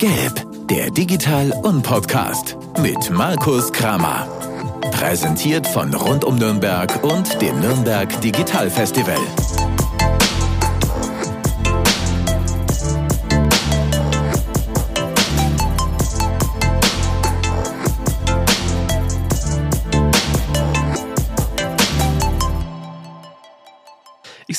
Gelb, 0.00 0.46
der 0.70 0.90
Digital- 0.90 1.52
und 1.62 1.82
Podcast 1.82 2.56
mit 2.78 3.10
Markus 3.10 3.70
Kramer. 3.70 4.26
Präsentiert 4.92 5.66
von 5.66 5.92
Rund 5.92 6.24
um 6.24 6.36
Nürnberg 6.36 7.04
und 7.04 7.42
dem 7.42 7.60
Nürnberg 7.60 8.18
Digital 8.22 8.70
Festival. 8.70 9.18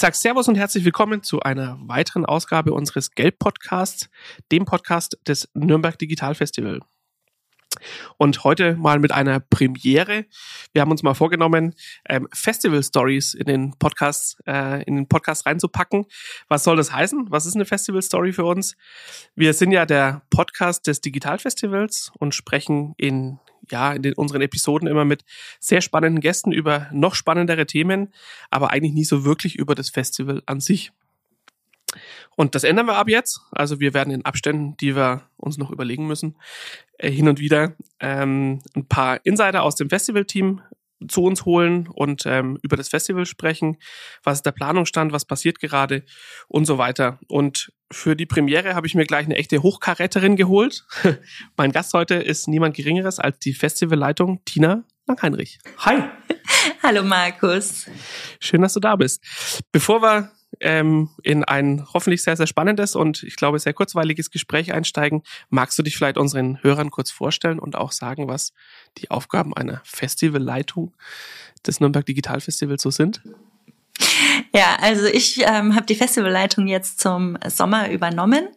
Sage 0.01 0.17
Servus 0.17 0.47
und 0.47 0.55
herzlich 0.55 0.83
willkommen 0.83 1.21
zu 1.21 1.41
einer 1.41 1.77
weiteren 1.81 2.25
Ausgabe 2.25 2.73
unseres 2.73 3.11
Gelb-Podcasts, 3.11 4.09
dem 4.51 4.65
Podcast 4.65 5.15
des 5.27 5.47
Nürnberg 5.53 5.95
Digital 5.99 6.33
Festival. 6.33 6.79
Und 8.17 8.43
heute 8.43 8.75
mal 8.75 8.99
mit 8.99 9.11
einer 9.11 9.39
Premiere. 9.39 10.25
Wir 10.73 10.81
haben 10.81 10.91
uns 10.91 11.03
mal 11.03 11.13
vorgenommen, 11.13 11.73
ähm, 12.07 12.27
Festival 12.33 12.83
Stories 12.83 13.33
in 13.33 13.45
den 13.45 13.73
Podcasts, 13.79 14.37
äh, 14.45 14.83
in 14.83 14.95
den 14.95 15.07
Podcast 15.07 15.45
reinzupacken. 15.45 16.05
Was 16.47 16.63
soll 16.63 16.77
das 16.77 16.93
heißen? 16.93 17.27
Was 17.29 17.45
ist 17.45 17.55
eine 17.55 17.65
Festival 17.65 18.01
Story 18.01 18.33
für 18.33 18.45
uns? 18.45 18.75
Wir 19.35 19.53
sind 19.53 19.71
ja 19.71 19.85
der 19.85 20.21
Podcast 20.29 20.87
des 20.87 21.01
Digital 21.01 21.39
Festivals 21.39 22.11
und 22.19 22.35
sprechen 22.35 22.93
in 22.97 23.39
ja, 23.69 23.93
in 23.93 24.01
den, 24.01 24.13
unseren 24.13 24.41
Episoden 24.41 24.87
immer 24.87 25.05
mit 25.05 25.23
sehr 25.59 25.81
spannenden 25.81 26.19
Gästen 26.19 26.51
über 26.51 26.89
noch 26.91 27.15
spannendere 27.15 27.65
Themen, 27.65 28.13
aber 28.49 28.71
eigentlich 28.71 28.93
nie 28.93 29.05
so 29.05 29.23
wirklich 29.23 29.55
über 29.55 29.75
das 29.75 29.89
Festival 29.89 30.41
an 30.45 30.59
sich. 30.59 30.91
Und 32.35 32.55
das 32.55 32.63
ändern 32.63 32.85
wir 32.85 32.95
ab 32.95 33.09
jetzt. 33.09 33.41
Also 33.51 33.79
wir 33.79 33.93
werden 33.93 34.13
in 34.13 34.25
Abständen, 34.25 34.77
die 34.77 34.95
wir 34.95 35.23
uns 35.37 35.57
noch 35.57 35.71
überlegen 35.71 36.07
müssen, 36.07 36.37
äh, 36.97 37.11
hin 37.11 37.27
und 37.27 37.39
wieder 37.39 37.75
ähm, 37.99 38.61
ein 38.75 38.87
paar 38.87 39.19
Insider 39.25 39.63
aus 39.63 39.75
dem 39.75 39.89
Festivalteam 39.89 40.61
zu 41.07 41.23
uns 41.23 41.45
holen 41.45 41.87
und 41.87 42.25
ähm, 42.25 42.59
über 42.61 42.77
das 42.77 42.89
Festival 42.89 43.25
sprechen, 43.25 43.77
was 44.23 44.39
ist 44.39 44.45
der 44.45 44.51
Planungsstand, 44.51 45.11
was 45.11 45.25
passiert 45.25 45.59
gerade 45.59 46.03
und 46.47 46.65
so 46.65 46.77
weiter. 46.77 47.19
Und 47.27 47.71
für 47.91 48.15
die 48.15 48.25
Premiere 48.25 48.75
habe 48.75 48.87
ich 48.87 48.95
mir 48.95 49.05
gleich 49.05 49.25
eine 49.25 49.35
echte 49.35 49.63
Hochkaräterin 49.63 50.35
geholt. 50.35 50.85
mein 51.57 51.71
Gast 51.71 51.93
heute 51.93 52.15
ist 52.15 52.47
niemand 52.47 52.75
Geringeres 52.75 53.19
als 53.19 53.39
die 53.39 53.53
Festivalleitung 53.53 54.43
Tina 54.45 54.83
Langheinrich. 55.07 55.59
Hi. 55.79 56.03
Hallo 56.83 57.03
Markus. 57.03 57.87
Schön, 58.39 58.61
dass 58.61 58.73
du 58.73 58.79
da 58.79 58.95
bist. 58.95 59.23
Bevor 59.71 60.01
wir 60.01 60.31
ähm, 60.61 61.09
in 61.23 61.43
ein 61.43 61.85
hoffentlich 61.93 62.23
sehr, 62.23 62.37
sehr 62.37 62.47
spannendes 62.47 62.95
und 62.95 63.23
ich 63.23 63.35
glaube 63.35 63.59
sehr 63.59 63.73
kurzweiliges 63.73 64.31
Gespräch 64.31 64.73
einsteigen, 64.73 65.23
magst 65.49 65.77
du 65.77 65.83
dich 65.83 65.97
vielleicht 65.97 66.17
unseren 66.17 66.61
Hörern 66.63 66.91
kurz 66.91 67.11
vorstellen 67.11 67.59
und 67.59 67.75
auch 67.75 67.91
sagen, 67.91 68.27
was 68.27 68.53
die 68.97 69.11
Aufgaben 69.11 69.55
einer 69.55 69.81
Festivalleitung 69.83 70.93
des 71.65 71.79
Nürnberg 71.79 72.05
Digital 72.05 72.41
Festivals 72.41 72.81
so 72.81 72.91
sind? 72.91 73.21
Ja, 74.53 74.77
also 74.81 75.05
ich 75.05 75.41
ähm, 75.45 75.75
habe 75.75 75.85
die 75.85 75.95
Festivalleitung 75.95 76.67
jetzt 76.67 76.99
zum 76.99 77.37
Sommer 77.47 77.89
übernommen 77.89 78.47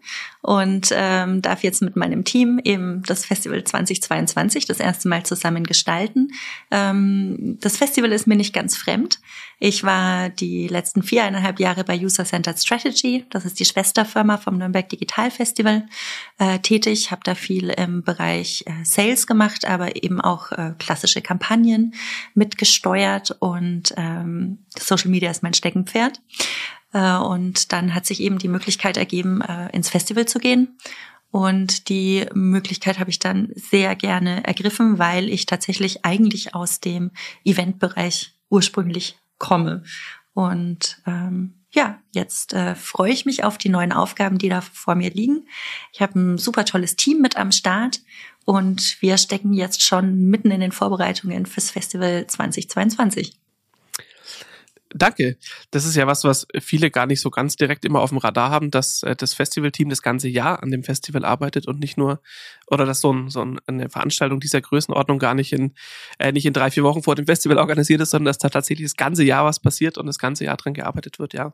und 0.42 0.88
ähm, 0.92 1.40
darf 1.40 1.62
jetzt 1.62 1.82
mit 1.82 1.96
meinem 1.96 2.24
Team 2.24 2.60
eben 2.62 3.02
das 3.04 3.24
Festival 3.24 3.62
2022 3.62 4.66
das 4.66 4.80
erste 4.80 5.08
Mal 5.08 5.24
zusammen 5.24 5.64
gestalten. 5.64 6.32
Ähm, 6.70 7.58
das 7.60 7.76
Festival 7.76 8.12
ist 8.12 8.26
mir 8.26 8.36
nicht 8.36 8.52
ganz 8.52 8.76
fremd. 8.76 9.20
Ich 9.58 9.84
war 9.84 10.28
die 10.28 10.68
letzten 10.68 11.02
viereinhalb 11.02 11.60
Jahre 11.60 11.84
bei 11.84 11.98
User 11.98 12.24
Centered 12.24 12.58
Strategy, 12.58 13.24
das 13.30 13.44
ist 13.44 13.60
die 13.60 13.64
Schwesterfirma 13.64 14.36
vom 14.38 14.58
Nürnberg 14.58 14.88
Digital 14.88 15.30
Festival, 15.30 15.86
äh, 16.38 16.58
tätig, 16.58 17.10
habe 17.10 17.22
da 17.24 17.34
viel 17.34 17.70
im 17.70 18.02
Bereich 18.02 18.64
äh, 18.66 18.84
Sales 18.84 19.26
gemacht, 19.26 19.64
aber 19.64 20.02
eben 20.02 20.20
auch 20.20 20.52
äh, 20.52 20.74
klassische 20.78 21.22
Kampagnen 21.22 21.94
mitgesteuert 22.34 23.36
und 23.38 23.94
ähm, 23.96 24.58
Social 24.78 25.10
Media 25.10 25.30
ist 25.30 25.42
mein 25.42 25.54
Steckenpferd. 25.54 26.20
Äh, 26.92 27.16
und 27.16 27.72
dann 27.72 27.94
hat 27.94 28.06
sich 28.06 28.20
eben 28.20 28.38
die 28.38 28.48
Möglichkeit 28.48 28.96
ergeben, 28.96 29.42
äh, 29.42 29.68
ins 29.70 29.90
Festival 29.90 30.26
zu 30.26 30.38
gehen. 30.38 30.78
Und 31.30 31.88
die 31.88 32.26
Möglichkeit 32.32 33.00
habe 33.00 33.10
ich 33.10 33.18
dann 33.18 33.50
sehr 33.56 33.96
gerne 33.96 34.44
ergriffen, 34.44 35.00
weil 35.00 35.28
ich 35.28 35.46
tatsächlich 35.46 36.04
eigentlich 36.04 36.54
aus 36.54 36.78
dem 36.78 37.10
Eventbereich 37.44 38.34
ursprünglich 38.50 39.16
komme. 39.38 39.82
Und 40.32 41.00
ähm, 41.06 41.54
ja, 41.70 41.98
jetzt 42.12 42.52
äh, 42.52 42.74
freue 42.74 43.12
ich 43.12 43.26
mich 43.26 43.44
auf 43.44 43.58
die 43.58 43.68
neuen 43.68 43.92
Aufgaben, 43.92 44.38
die 44.38 44.48
da 44.48 44.60
vor 44.60 44.94
mir 44.94 45.10
liegen. 45.10 45.48
Ich 45.92 46.00
habe 46.00 46.18
ein 46.18 46.38
super 46.38 46.64
tolles 46.64 46.96
Team 46.96 47.20
mit 47.20 47.36
am 47.36 47.52
Start 47.52 48.00
und 48.44 49.00
wir 49.00 49.16
stecken 49.16 49.52
jetzt 49.52 49.82
schon 49.82 50.26
mitten 50.26 50.50
in 50.50 50.60
den 50.60 50.72
Vorbereitungen 50.72 51.46
fürs 51.46 51.70
Festival 51.70 52.26
2022. 52.26 53.38
Danke. 54.96 55.36
Das 55.72 55.84
ist 55.84 55.96
ja 55.96 56.06
was, 56.06 56.22
was 56.22 56.46
viele 56.60 56.88
gar 56.88 57.06
nicht 57.06 57.20
so 57.20 57.28
ganz 57.28 57.56
direkt 57.56 57.84
immer 57.84 58.00
auf 58.00 58.10
dem 58.10 58.18
Radar 58.18 58.50
haben, 58.50 58.70
dass 58.70 59.02
äh, 59.02 59.16
das 59.16 59.34
Festivalteam 59.34 59.88
das 59.88 60.02
ganze 60.02 60.28
Jahr 60.28 60.62
an 60.62 60.70
dem 60.70 60.84
Festival 60.84 61.24
arbeitet 61.24 61.66
und 61.66 61.80
nicht 61.80 61.98
nur, 61.98 62.20
oder 62.68 62.86
dass 62.86 63.00
so, 63.00 63.12
ein, 63.12 63.28
so 63.28 63.44
eine 63.66 63.90
Veranstaltung 63.90 64.38
dieser 64.38 64.60
Größenordnung 64.60 65.18
gar 65.18 65.34
nicht 65.34 65.52
in, 65.52 65.74
äh, 66.20 66.30
nicht 66.30 66.46
in 66.46 66.52
drei, 66.52 66.70
vier 66.70 66.84
Wochen 66.84 67.02
vor 67.02 67.16
dem 67.16 67.26
Festival 67.26 67.58
organisiert 67.58 68.00
ist, 68.02 68.10
sondern 68.10 68.26
dass 68.26 68.38
da 68.38 68.50
tatsächlich 68.50 68.86
das 68.86 68.96
ganze 68.96 69.24
Jahr 69.24 69.44
was 69.44 69.58
passiert 69.58 69.98
und 69.98 70.06
das 70.06 70.20
ganze 70.20 70.44
Jahr 70.44 70.56
dran 70.56 70.74
gearbeitet 70.74 71.18
wird, 71.18 71.34
ja. 71.34 71.52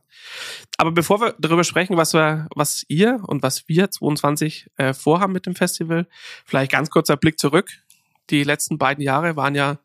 Aber 0.77 0.93
bevor 0.93 1.23
wir 1.23 1.35
darüber 1.39 1.65
sprechen, 1.65 1.97
was 1.97 2.13
wir, 2.13 2.47
was 2.55 2.85
ihr 2.89 3.23
und 3.27 3.43
was 3.43 3.67
wir 3.69 3.91
22 3.91 4.67
äh, 4.77 4.93
vorhaben 4.93 5.33
mit 5.33 5.47
dem 5.47 5.55
Festival, 5.55 6.07
vielleicht 6.45 6.73
ganz 6.73 6.91
kurzer 6.91 7.17
Blick 7.17 7.39
zurück. 7.39 7.71
Die 8.29 8.45
letzten 8.45 8.77
beiden 8.77 9.03
Jahre 9.03 9.35
waren 9.37 9.55
ja 9.55 9.79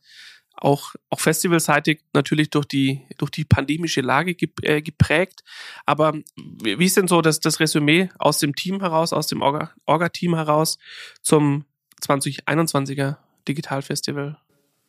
auch, 0.57 0.95
auch 1.09 1.19
festivalseitig 1.19 2.01
natürlich 2.13 2.49
durch 2.49 2.66
die, 2.66 3.01
durch 3.17 3.31
die 3.31 3.45
pandemische 3.45 4.01
Lage 4.01 4.35
äh, 4.61 4.81
geprägt. 4.81 5.43
Aber 5.85 6.13
wie 6.35 6.85
ist 6.85 6.97
denn 6.97 7.07
so 7.07 7.21
das, 7.21 7.39
das 7.39 7.59
Resümee 7.59 8.09
aus 8.17 8.39
dem 8.39 8.55
Team 8.55 8.79
heraus, 8.79 9.13
aus 9.13 9.27
dem 9.27 9.41
Orga-Team 9.41 10.35
heraus 10.35 10.77
zum 11.21 11.66
2021er 12.01 13.17
Digital 13.47 13.81
Festival? 13.81 14.38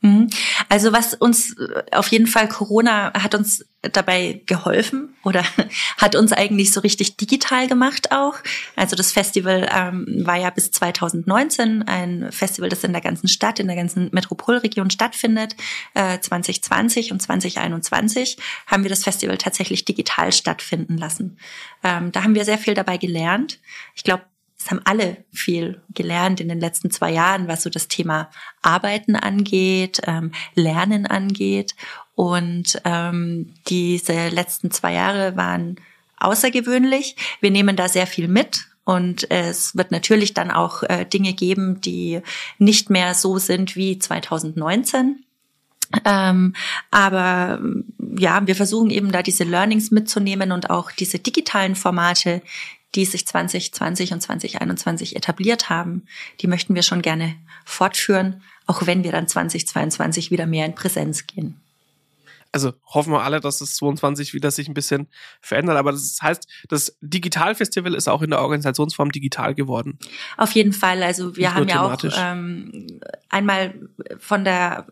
Mhm. 0.00 0.28
Also 0.68 0.92
was 0.92 1.14
uns 1.14 1.56
auf 1.92 2.08
jeden 2.08 2.26
Fall 2.26 2.48
Corona 2.48 3.12
hat 3.14 3.34
uns 3.34 3.64
dabei 3.82 4.42
geholfen 4.46 5.14
oder 5.24 5.44
hat 5.98 6.16
uns 6.16 6.32
eigentlich 6.32 6.72
so 6.72 6.80
richtig 6.80 7.16
digital 7.16 7.68
gemacht 7.68 8.12
auch. 8.12 8.34
Also 8.74 8.96
das 8.96 9.12
Festival 9.12 9.68
ähm, 9.72 10.06
war 10.24 10.36
ja 10.36 10.50
bis 10.50 10.70
2019 10.70 11.82
ein 11.82 12.32
Festival, 12.32 12.68
das 12.68 12.84
in 12.84 12.92
der 12.92 13.02
ganzen 13.02 13.28
Stadt, 13.28 13.60
in 13.60 13.66
der 13.66 13.76
ganzen 13.76 14.08
Metropolregion 14.12 14.90
stattfindet. 14.90 15.56
Äh, 15.94 16.18
2020 16.20 17.12
und 17.12 17.20
2021 17.20 18.38
haben 18.66 18.82
wir 18.82 18.90
das 18.90 19.04
Festival 19.04 19.38
tatsächlich 19.38 19.84
digital 19.84 20.32
stattfinden 20.32 20.96
lassen. 20.96 21.38
Ähm, 21.84 22.12
da 22.12 22.22
haben 22.22 22.34
wir 22.34 22.44
sehr 22.44 22.58
viel 22.58 22.74
dabei 22.74 22.96
gelernt. 22.96 23.60
Ich 23.94 24.04
glaube, 24.04 24.24
es 24.66 24.72
haben 24.72 24.80
alle 24.84 25.18
viel 25.32 25.80
gelernt 25.94 26.40
in 26.40 26.48
den 26.48 26.58
letzten 26.58 26.90
zwei 26.90 27.12
Jahren, 27.12 27.46
was 27.46 27.62
so 27.62 27.70
das 27.70 27.86
Thema 27.86 28.30
Arbeiten 28.62 29.14
angeht, 29.14 30.00
ähm, 30.08 30.32
Lernen 30.56 31.06
angeht. 31.06 31.76
Und 32.16 32.80
ähm, 32.84 33.54
diese 33.68 34.28
letzten 34.28 34.72
zwei 34.72 34.94
Jahre 34.94 35.36
waren 35.36 35.76
außergewöhnlich. 36.16 37.14
Wir 37.40 37.52
nehmen 37.52 37.76
da 37.76 37.88
sehr 37.88 38.08
viel 38.08 38.26
mit 38.26 38.66
und 38.84 39.30
es 39.30 39.76
wird 39.76 39.92
natürlich 39.92 40.34
dann 40.34 40.50
auch 40.50 40.82
äh, 40.82 41.04
Dinge 41.04 41.32
geben, 41.34 41.80
die 41.80 42.20
nicht 42.58 42.90
mehr 42.90 43.14
so 43.14 43.38
sind 43.38 43.76
wie 43.76 44.00
2019. 44.00 45.24
Ähm, 46.04 46.56
aber 46.90 47.60
ja, 48.18 48.44
wir 48.44 48.56
versuchen 48.56 48.90
eben 48.90 49.12
da 49.12 49.22
diese 49.22 49.44
Learnings 49.44 49.92
mitzunehmen 49.92 50.50
und 50.50 50.70
auch 50.70 50.90
diese 50.90 51.20
digitalen 51.20 51.76
Formate, 51.76 52.42
die 52.96 53.04
sich 53.04 53.26
2020 53.26 54.12
und 54.12 54.20
2021 54.20 55.14
etabliert 55.16 55.68
haben, 55.68 56.06
die 56.40 56.46
möchten 56.46 56.74
wir 56.74 56.82
schon 56.82 57.02
gerne 57.02 57.36
fortführen, 57.64 58.42
auch 58.66 58.86
wenn 58.86 59.04
wir 59.04 59.12
dann 59.12 59.28
2022 59.28 60.30
wieder 60.30 60.46
mehr 60.46 60.66
in 60.66 60.74
Präsenz 60.74 61.26
gehen. 61.26 61.60
Also 62.52 62.72
hoffen 62.86 63.12
wir 63.12 63.22
alle, 63.22 63.40
dass 63.40 63.60
es 63.60 63.76
22 63.76 64.32
wieder 64.32 64.50
sich 64.50 64.66
ein 64.66 64.72
bisschen 64.72 65.08
verändert. 65.42 65.76
Aber 65.76 65.92
das 65.92 66.18
heißt, 66.22 66.48
das 66.68 66.96
Digitalfestival 67.02 67.94
ist 67.94 68.08
auch 68.08 68.22
in 68.22 68.30
der 68.30 68.40
Organisationsform 68.40 69.12
digital 69.12 69.54
geworden. 69.54 69.98
Auf 70.38 70.52
jeden 70.52 70.72
Fall. 70.72 71.02
Also 71.02 71.36
wir 71.36 71.54
haben 71.54 71.68
ja 71.68 71.82
auch 71.82 72.02
ähm, 72.16 73.00
einmal 73.28 73.74
von 74.18 74.44
der 74.44 74.86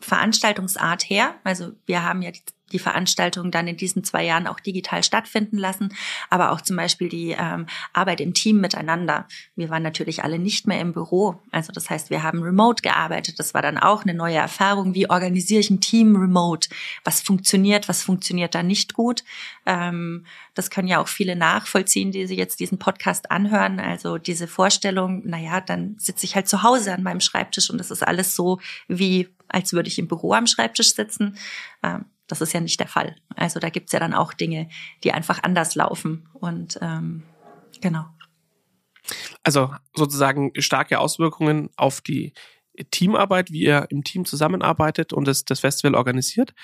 Veranstaltungsart 0.00 1.08
her, 1.08 1.34
also 1.44 1.72
wir 1.86 2.02
haben 2.02 2.22
ja 2.22 2.30
die 2.30 2.42
die 2.72 2.78
Veranstaltungen 2.78 3.50
dann 3.50 3.68
in 3.68 3.76
diesen 3.76 4.04
zwei 4.04 4.24
Jahren 4.24 4.46
auch 4.46 4.60
digital 4.60 5.02
stattfinden 5.02 5.58
lassen, 5.58 5.94
aber 6.28 6.52
auch 6.52 6.60
zum 6.60 6.76
Beispiel 6.76 7.08
die 7.08 7.36
ähm, 7.38 7.66
Arbeit 7.92 8.20
im 8.20 8.34
Team 8.34 8.60
miteinander. 8.60 9.26
Wir 9.56 9.70
waren 9.70 9.82
natürlich 9.82 10.24
alle 10.24 10.38
nicht 10.38 10.66
mehr 10.66 10.80
im 10.80 10.92
Büro, 10.92 11.40
also 11.50 11.72
das 11.72 11.90
heißt, 11.90 12.10
wir 12.10 12.22
haben 12.22 12.42
remote 12.42 12.82
gearbeitet. 12.82 13.38
Das 13.38 13.54
war 13.54 13.62
dann 13.62 13.78
auch 13.78 14.04
eine 14.04 14.14
neue 14.14 14.36
Erfahrung. 14.36 14.94
Wie 14.94 15.08
organisiere 15.08 15.60
ich 15.60 15.70
ein 15.70 15.80
Team 15.80 16.16
remote? 16.16 16.68
Was 17.04 17.20
funktioniert, 17.20 17.88
was 17.88 18.02
funktioniert 18.02 18.54
da 18.54 18.62
nicht 18.62 18.94
gut? 18.94 19.24
Ähm, 19.66 20.24
das 20.54 20.70
können 20.70 20.88
ja 20.88 21.00
auch 21.00 21.08
viele 21.08 21.36
nachvollziehen, 21.36 22.12
die 22.12 22.26
sie 22.26 22.36
jetzt 22.36 22.60
diesen 22.60 22.78
Podcast 22.78 23.30
anhören. 23.30 23.80
Also 23.80 24.18
diese 24.18 24.46
Vorstellung, 24.46 25.22
naja, 25.26 25.60
dann 25.60 25.96
sitze 25.98 26.26
ich 26.26 26.34
halt 26.34 26.48
zu 26.48 26.62
Hause 26.62 26.92
an 26.92 27.02
meinem 27.02 27.20
Schreibtisch 27.20 27.70
und 27.70 27.78
das 27.78 27.90
ist 27.90 28.06
alles 28.06 28.34
so 28.36 28.60
wie 28.88 29.28
als 29.52 29.72
würde 29.72 29.88
ich 29.88 29.98
im 29.98 30.08
Büro 30.08 30.32
am 30.32 30.46
Schreibtisch 30.46 30.94
sitzen. 30.94 31.36
Ähm, 31.82 32.04
das 32.30 32.40
ist 32.40 32.52
ja 32.52 32.60
nicht 32.60 32.80
der 32.80 32.88
Fall. 32.88 33.16
Also 33.36 33.60
da 33.60 33.70
gibt's 33.70 33.92
ja 33.92 34.00
dann 34.00 34.14
auch 34.14 34.32
Dinge, 34.32 34.68
die 35.04 35.12
einfach 35.12 35.42
anders 35.42 35.74
laufen. 35.74 36.28
Und 36.34 36.78
ähm, 36.80 37.22
genau. 37.80 38.06
Also 39.42 39.74
sozusagen 39.94 40.52
starke 40.56 41.00
Auswirkungen 41.00 41.70
auf 41.76 42.00
die 42.00 42.32
Teamarbeit, 42.90 43.50
wie 43.50 43.62
ihr 43.62 43.86
im 43.90 44.04
Team 44.04 44.24
zusammenarbeitet 44.24 45.12
und 45.12 45.26
das, 45.26 45.44
das 45.44 45.60
Festival 45.60 45.94
organisiert. 45.94 46.54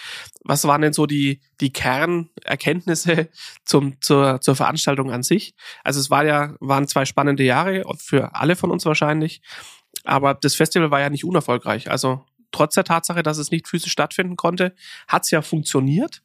Was 0.44 0.64
waren 0.64 0.82
denn 0.82 0.92
so 0.92 1.06
die, 1.06 1.40
die 1.60 1.72
Kernerkenntnisse 1.72 3.28
zum, 3.64 4.00
zur, 4.00 4.40
zur 4.40 4.56
Veranstaltung 4.56 5.10
an 5.10 5.22
sich? 5.22 5.54
Also 5.84 6.00
es 6.00 6.10
war 6.10 6.24
ja, 6.24 6.54
waren 6.60 6.86
zwei 6.86 7.04
spannende 7.04 7.42
Jahre 7.42 7.84
für 7.98 8.34
alle 8.34 8.56
von 8.56 8.70
uns 8.70 8.86
wahrscheinlich, 8.86 9.42
aber 10.04 10.34
das 10.34 10.54
Festival 10.54 10.90
war 10.90 11.00
ja 11.00 11.10
nicht 11.10 11.24
unerfolgreich. 11.24 11.90
Also 11.90 12.24
trotz 12.56 12.74
der 12.74 12.84
Tatsache, 12.84 13.22
dass 13.22 13.38
es 13.38 13.50
nicht 13.50 13.68
physisch 13.68 13.92
stattfinden 13.92 14.36
konnte, 14.36 14.74
hat 15.06 15.24
es 15.24 15.30
ja 15.30 15.42
funktioniert. 15.42 16.22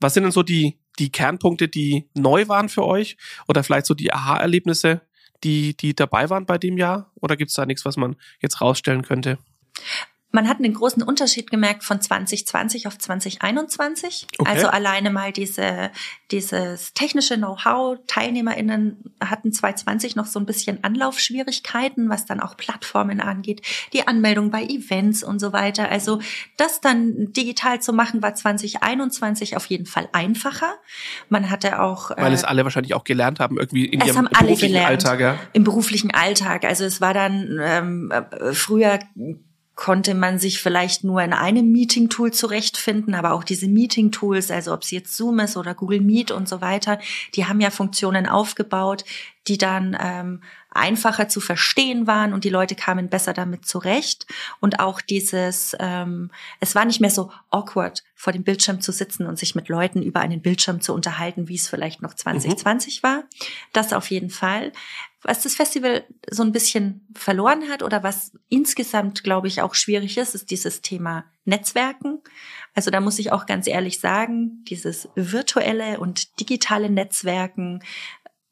Was 0.00 0.14
sind 0.14 0.24
denn 0.24 0.32
so 0.32 0.42
die, 0.42 0.78
die 0.98 1.12
Kernpunkte, 1.12 1.68
die 1.68 2.08
neu 2.14 2.48
waren 2.48 2.68
für 2.68 2.84
euch? 2.84 3.16
Oder 3.46 3.62
vielleicht 3.62 3.86
so 3.86 3.94
die 3.94 4.12
Aha-Erlebnisse, 4.12 5.02
die, 5.44 5.76
die 5.76 5.94
dabei 5.94 6.30
waren 6.30 6.46
bei 6.46 6.58
dem 6.58 6.78
Jahr? 6.78 7.12
Oder 7.14 7.36
gibt 7.36 7.50
es 7.50 7.54
da 7.54 7.64
nichts, 7.64 7.84
was 7.84 7.96
man 7.96 8.16
jetzt 8.40 8.60
rausstellen 8.60 9.02
könnte? 9.02 9.38
Man 10.30 10.46
hat 10.46 10.58
einen 10.58 10.74
großen 10.74 11.02
Unterschied 11.02 11.50
gemerkt 11.50 11.84
von 11.84 12.02
2020 12.02 12.86
auf 12.86 12.98
2021. 12.98 14.26
Okay. 14.36 14.50
Also 14.50 14.68
alleine 14.68 15.10
mal 15.10 15.32
diese, 15.32 15.90
dieses 16.30 16.92
technische 16.92 17.36
Know-how. 17.36 17.98
TeilnehmerInnen 18.06 19.14
hatten 19.24 19.52
2020 19.52 20.16
noch 20.16 20.26
so 20.26 20.38
ein 20.38 20.44
bisschen 20.44 20.84
Anlaufschwierigkeiten, 20.84 22.10
was 22.10 22.26
dann 22.26 22.40
auch 22.40 22.58
Plattformen 22.58 23.22
angeht, 23.22 23.62
die 23.94 24.06
Anmeldung 24.06 24.50
bei 24.50 24.64
Events 24.64 25.24
und 25.24 25.38
so 25.38 25.54
weiter. 25.54 25.88
Also 25.88 26.20
das 26.58 26.82
dann 26.82 27.32
digital 27.32 27.80
zu 27.80 27.94
machen, 27.94 28.20
war 28.20 28.34
2021 28.34 29.56
auf 29.56 29.64
jeden 29.66 29.86
Fall 29.86 30.10
einfacher. 30.12 30.74
Man 31.30 31.48
hatte 31.48 31.80
auch. 31.80 32.10
Weil 32.10 32.32
äh, 32.32 32.34
es 32.34 32.44
alle 32.44 32.64
wahrscheinlich 32.64 32.92
auch 32.92 33.04
gelernt 33.04 33.40
haben, 33.40 33.56
irgendwie 33.56 33.86
in 33.86 34.02
ihrem 34.02 34.28
haben 34.28 34.28
beruflichen 34.28 34.84
Alltag. 34.84 35.20
Ja? 35.20 35.38
Im 35.54 35.64
beruflichen 35.64 36.10
Alltag. 36.10 36.66
Also 36.66 36.84
es 36.84 37.00
war 37.00 37.14
dann 37.14 37.58
ähm, 37.62 38.10
äh, 38.10 38.52
früher 38.52 38.98
konnte 39.78 40.14
man 40.14 40.40
sich 40.40 40.60
vielleicht 40.60 41.04
nur 41.04 41.22
in 41.22 41.32
einem 41.32 41.70
Meeting-Tool 41.70 42.32
zurechtfinden, 42.32 43.14
aber 43.14 43.32
auch 43.32 43.44
diese 43.44 43.68
Meeting-Tools, 43.68 44.50
also 44.50 44.74
ob 44.74 44.82
es 44.82 44.90
jetzt 44.90 45.16
Zoom 45.16 45.38
ist 45.38 45.56
oder 45.56 45.72
Google 45.72 46.00
Meet 46.00 46.32
und 46.32 46.48
so 46.48 46.60
weiter, 46.60 46.98
die 47.36 47.46
haben 47.46 47.60
ja 47.60 47.70
Funktionen 47.70 48.26
aufgebaut, 48.26 49.04
die 49.46 49.56
dann 49.56 49.96
ähm, 50.00 50.42
einfacher 50.70 51.28
zu 51.28 51.40
verstehen 51.40 52.06
waren 52.06 52.32
und 52.32 52.42
die 52.42 52.50
Leute 52.50 52.74
kamen 52.74 53.08
besser 53.08 53.32
damit 53.32 53.66
zurecht. 53.66 54.26
Und 54.60 54.80
auch 54.80 55.00
dieses, 55.00 55.76
ähm, 55.78 56.30
es 56.58 56.74
war 56.74 56.84
nicht 56.84 57.00
mehr 57.00 57.10
so 57.10 57.30
awkward, 57.50 58.02
vor 58.14 58.32
dem 58.32 58.42
Bildschirm 58.42 58.80
zu 58.80 58.90
sitzen 58.92 59.26
und 59.26 59.38
sich 59.38 59.54
mit 59.54 59.68
Leuten 59.68 60.02
über 60.02 60.20
einen 60.20 60.42
Bildschirm 60.42 60.80
zu 60.80 60.92
unterhalten, 60.92 61.48
wie 61.48 61.54
es 61.54 61.68
vielleicht 61.68 62.02
noch 62.02 62.14
2020 62.14 63.02
mhm. 63.02 63.06
war. 63.06 63.22
Das 63.72 63.92
auf 63.92 64.10
jeden 64.10 64.30
Fall 64.30 64.72
was 65.22 65.42
das 65.42 65.54
Festival 65.54 66.04
so 66.30 66.42
ein 66.42 66.52
bisschen 66.52 67.06
verloren 67.14 67.68
hat 67.68 67.82
oder 67.82 68.02
was 68.02 68.32
insgesamt, 68.48 69.24
glaube 69.24 69.48
ich, 69.48 69.62
auch 69.62 69.74
schwierig 69.74 70.16
ist, 70.16 70.34
ist 70.34 70.50
dieses 70.50 70.80
Thema 70.80 71.24
Netzwerken. 71.44 72.20
Also 72.74 72.90
da 72.90 73.00
muss 73.00 73.18
ich 73.18 73.32
auch 73.32 73.46
ganz 73.46 73.66
ehrlich 73.66 73.98
sagen, 74.00 74.64
dieses 74.64 75.08
virtuelle 75.16 75.98
und 75.98 76.38
digitale 76.40 76.88
Netzwerken, 76.88 77.82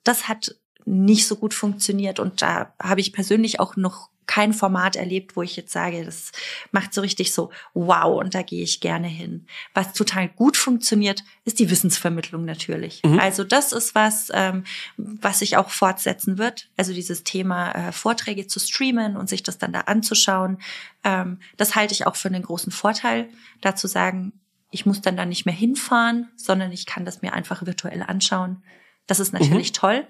das 0.02 0.28
hat 0.28 0.56
nicht 0.84 1.26
so 1.26 1.36
gut 1.36 1.54
funktioniert 1.54 2.20
und 2.20 2.42
da 2.42 2.74
habe 2.80 3.00
ich 3.00 3.12
persönlich 3.12 3.60
auch 3.60 3.76
noch 3.76 4.10
kein 4.26 4.52
Format 4.52 4.96
erlebt, 4.96 5.36
wo 5.36 5.42
ich 5.42 5.56
jetzt 5.56 5.72
sage, 5.72 6.04
das 6.04 6.32
macht 6.72 6.92
so 6.92 7.00
richtig 7.00 7.32
so 7.32 7.50
wow 7.74 8.20
und 8.20 8.34
da 8.34 8.42
gehe 8.42 8.62
ich 8.62 8.80
gerne 8.80 9.06
hin. 9.06 9.46
Was 9.74 9.92
total 9.92 10.28
gut 10.28 10.56
funktioniert, 10.56 11.24
ist 11.44 11.58
die 11.58 11.70
Wissensvermittlung 11.70 12.44
natürlich. 12.44 13.02
Mhm. 13.04 13.20
Also 13.20 13.44
das 13.44 13.72
ist 13.72 13.94
was, 13.94 14.30
ähm, 14.34 14.64
was 14.96 15.40
sich 15.40 15.56
auch 15.56 15.70
fortsetzen 15.70 16.38
wird. 16.38 16.68
Also 16.76 16.92
dieses 16.92 17.24
Thema 17.24 17.72
äh, 17.72 17.92
Vorträge 17.92 18.46
zu 18.46 18.58
streamen 18.58 19.16
und 19.16 19.28
sich 19.28 19.42
das 19.42 19.58
dann 19.58 19.72
da 19.72 19.82
anzuschauen, 19.82 20.58
ähm, 21.04 21.38
das 21.56 21.76
halte 21.76 21.94
ich 21.94 22.06
auch 22.06 22.16
für 22.16 22.28
einen 22.28 22.42
großen 22.42 22.72
Vorteil. 22.72 23.28
Dazu 23.60 23.86
sagen, 23.86 24.32
ich 24.70 24.86
muss 24.86 25.00
dann 25.00 25.16
da 25.16 25.24
nicht 25.24 25.46
mehr 25.46 25.54
hinfahren, 25.54 26.28
sondern 26.36 26.72
ich 26.72 26.86
kann 26.86 27.04
das 27.04 27.22
mir 27.22 27.32
einfach 27.32 27.64
virtuell 27.64 28.02
anschauen. 28.02 28.62
Das 29.06 29.20
ist 29.20 29.32
natürlich 29.32 29.70
mhm. 29.70 29.74
toll. 29.74 30.06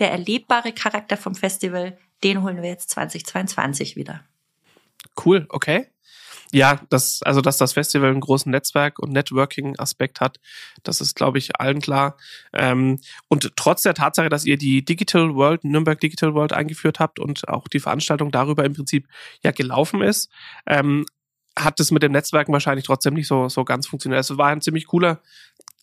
Der 0.00 0.10
erlebbare 0.10 0.72
Charakter 0.72 1.16
vom 1.16 1.34
Festival 1.34 1.96
den 2.22 2.42
holen 2.42 2.62
wir 2.62 2.68
jetzt 2.68 2.90
2022 2.90 3.96
wieder. 3.96 4.24
Cool, 5.24 5.46
okay. 5.48 5.86
Ja, 6.52 6.80
das, 6.90 7.22
also 7.22 7.40
dass 7.40 7.58
das 7.58 7.74
Festival 7.74 8.10
einen 8.10 8.20
großen 8.20 8.50
Netzwerk- 8.50 8.98
und 8.98 9.12
Networking-Aspekt 9.12 10.20
hat, 10.20 10.40
das 10.82 11.00
ist, 11.00 11.14
glaube 11.14 11.38
ich, 11.38 11.60
allen 11.60 11.80
klar. 11.80 12.16
Ähm, 12.52 12.98
und 13.28 13.52
trotz 13.54 13.82
der 13.82 13.94
Tatsache, 13.94 14.28
dass 14.28 14.44
ihr 14.44 14.58
die 14.58 14.84
Digital 14.84 15.36
World, 15.36 15.62
Nürnberg 15.62 16.00
Digital 16.00 16.34
World 16.34 16.52
eingeführt 16.52 16.98
habt 16.98 17.20
und 17.20 17.48
auch 17.48 17.68
die 17.68 17.78
Veranstaltung 17.78 18.32
darüber 18.32 18.64
im 18.64 18.74
Prinzip 18.74 19.06
ja 19.44 19.52
gelaufen 19.52 20.02
ist, 20.02 20.28
ähm, 20.66 21.06
hat 21.56 21.78
es 21.78 21.90
mit 21.90 22.02
dem 22.02 22.12
Netzwerken 22.12 22.52
wahrscheinlich 22.52 22.84
trotzdem 22.84 23.14
nicht 23.14 23.28
so, 23.28 23.48
so 23.48 23.64
ganz 23.64 23.86
funktioniert. 23.86 24.18
Also 24.18 24.34
es 24.34 24.38
war 24.38 24.48
ein 24.48 24.60
ziemlich 24.60 24.86
cooler 24.86 25.20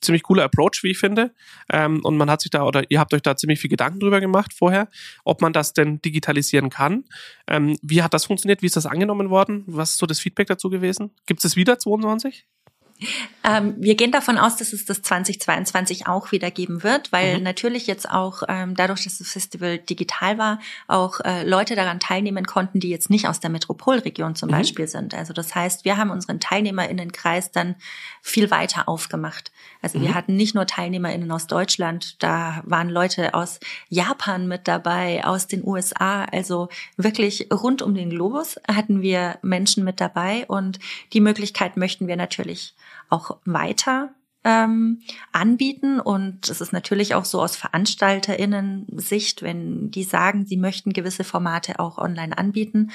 ziemlich 0.01 0.23
cooler 0.23 0.43
Approach, 0.43 0.83
wie 0.83 0.91
ich 0.91 0.97
finde. 0.97 1.33
Ähm, 1.71 2.03
und 2.03 2.17
man 2.17 2.29
hat 2.29 2.41
sich 2.41 2.51
da 2.51 2.63
oder 2.63 2.83
ihr 2.89 2.99
habt 2.99 3.13
euch 3.13 3.21
da 3.21 3.35
ziemlich 3.35 3.59
viel 3.59 3.69
Gedanken 3.69 3.99
drüber 3.99 4.19
gemacht 4.19 4.53
vorher, 4.53 4.89
ob 5.23 5.41
man 5.41 5.53
das 5.53 5.73
denn 5.73 6.01
digitalisieren 6.01 6.69
kann. 6.69 7.05
Ähm, 7.47 7.77
wie 7.81 8.03
hat 8.03 8.13
das 8.13 8.25
funktioniert? 8.25 8.61
Wie 8.61 8.67
ist 8.67 8.75
das 8.75 8.85
angenommen 8.85 9.29
worden? 9.29 9.63
Was 9.67 9.91
ist 9.91 9.97
so 9.97 10.05
das 10.05 10.19
Feedback 10.19 10.47
dazu 10.47 10.69
gewesen? 10.69 11.11
Gibt 11.25 11.43
es 11.43 11.55
wieder 11.55 11.79
22? 11.79 12.45
Ähm, 13.43 13.75
wir 13.77 13.95
gehen 13.95 14.11
davon 14.11 14.37
aus, 14.37 14.57
dass 14.57 14.73
es 14.73 14.85
das 14.85 15.01
2022 15.01 16.07
auch 16.07 16.31
wieder 16.31 16.49
geben 16.51 16.83
wird, 16.83 17.11
weil 17.11 17.37
mhm. 17.37 17.43
natürlich 17.43 17.85
jetzt 17.85 18.09
auch 18.09 18.43
ähm, 18.47 18.75
dadurch, 18.75 19.03
dass 19.03 19.19
das 19.19 19.31
Festival 19.31 19.77
digital 19.77 20.37
war, 20.37 20.59
auch 20.87 21.19
äh, 21.21 21.43
Leute 21.43 21.75
daran 21.75 21.99
teilnehmen 21.99 22.45
konnten, 22.45 22.79
die 22.79 22.89
jetzt 22.89 23.09
nicht 23.09 23.27
aus 23.27 23.39
der 23.39 23.49
Metropolregion 23.49 24.35
zum 24.35 24.49
mhm. 24.49 24.53
Beispiel 24.53 24.87
sind. 24.87 25.13
Also 25.13 25.33
das 25.33 25.53
heißt, 25.53 25.85
wir 25.85 25.97
haben 25.97 26.09
unseren 26.09 26.39
TeilnehmerInnenkreis 26.39 27.51
dann 27.51 27.75
viel 28.21 28.49
weiter 28.51 28.89
aufgemacht. 28.89 29.51
Also 29.81 29.99
mhm. 29.99 30.03
wir 30.03 30.15
hatten 30.15 30.35
nicht 30.35 30.55
nur 30.55 30.65
TeilnehmerInnen 30.65 31.31
aus 31.31 31.47
Deutschland, 31.47 32.21
da 32.23 32.61
waren 32.65 32.89
Leute 32.89 33.33
aus 33.35 33.59
Japan 33.89 34.47
mit 34.47 34.67
dabei, 34.67 35.23
aus 35.23 35.47
den 35.47 35.65
USA, 35.65 36.25
also 36.25 36.67
wirklich 36.97 37.47
rund 37.53 37.81
um 37.81 37.93
den 37.93 38.09
Globus 38.09 38.59
hatten 38.67 39.01
wir 39.01 39.37
Menschen 39.41 39.83
mit 39.83 40.01
dabei 40.01 40.45
und 40.47 40.79
die 41.13 41.21
Möglichkeit 41.21 41.77
möchten 41.77 42.07
wir 42.07 42.15
natürlich 42.15 42.73
auch 43.09 43.37
weiter 43.45 44.11
ähm, 44.47 45.01
anbieten. 45.33 45.99
Und 45.99 46.49
es 46.49 46.61
ist 46.61 46.71
natürlich 46.71 47.15
auch 47.15 47.25
so 47.25 47.41
aus 47.41 47.57
VeranstalterInnen-Sicht, 47.57 49.41
wenn 49.41 49.91
die 49.91 50.03
sagen, 50.03 50.45
sie 50.45 50.57
möchten 50.57 50.93
gewisse 50.93 51.25
Formate 51.25 51.79
auch 51.79 51.97
online 51.97 52.37
anbieten 52.37 52.91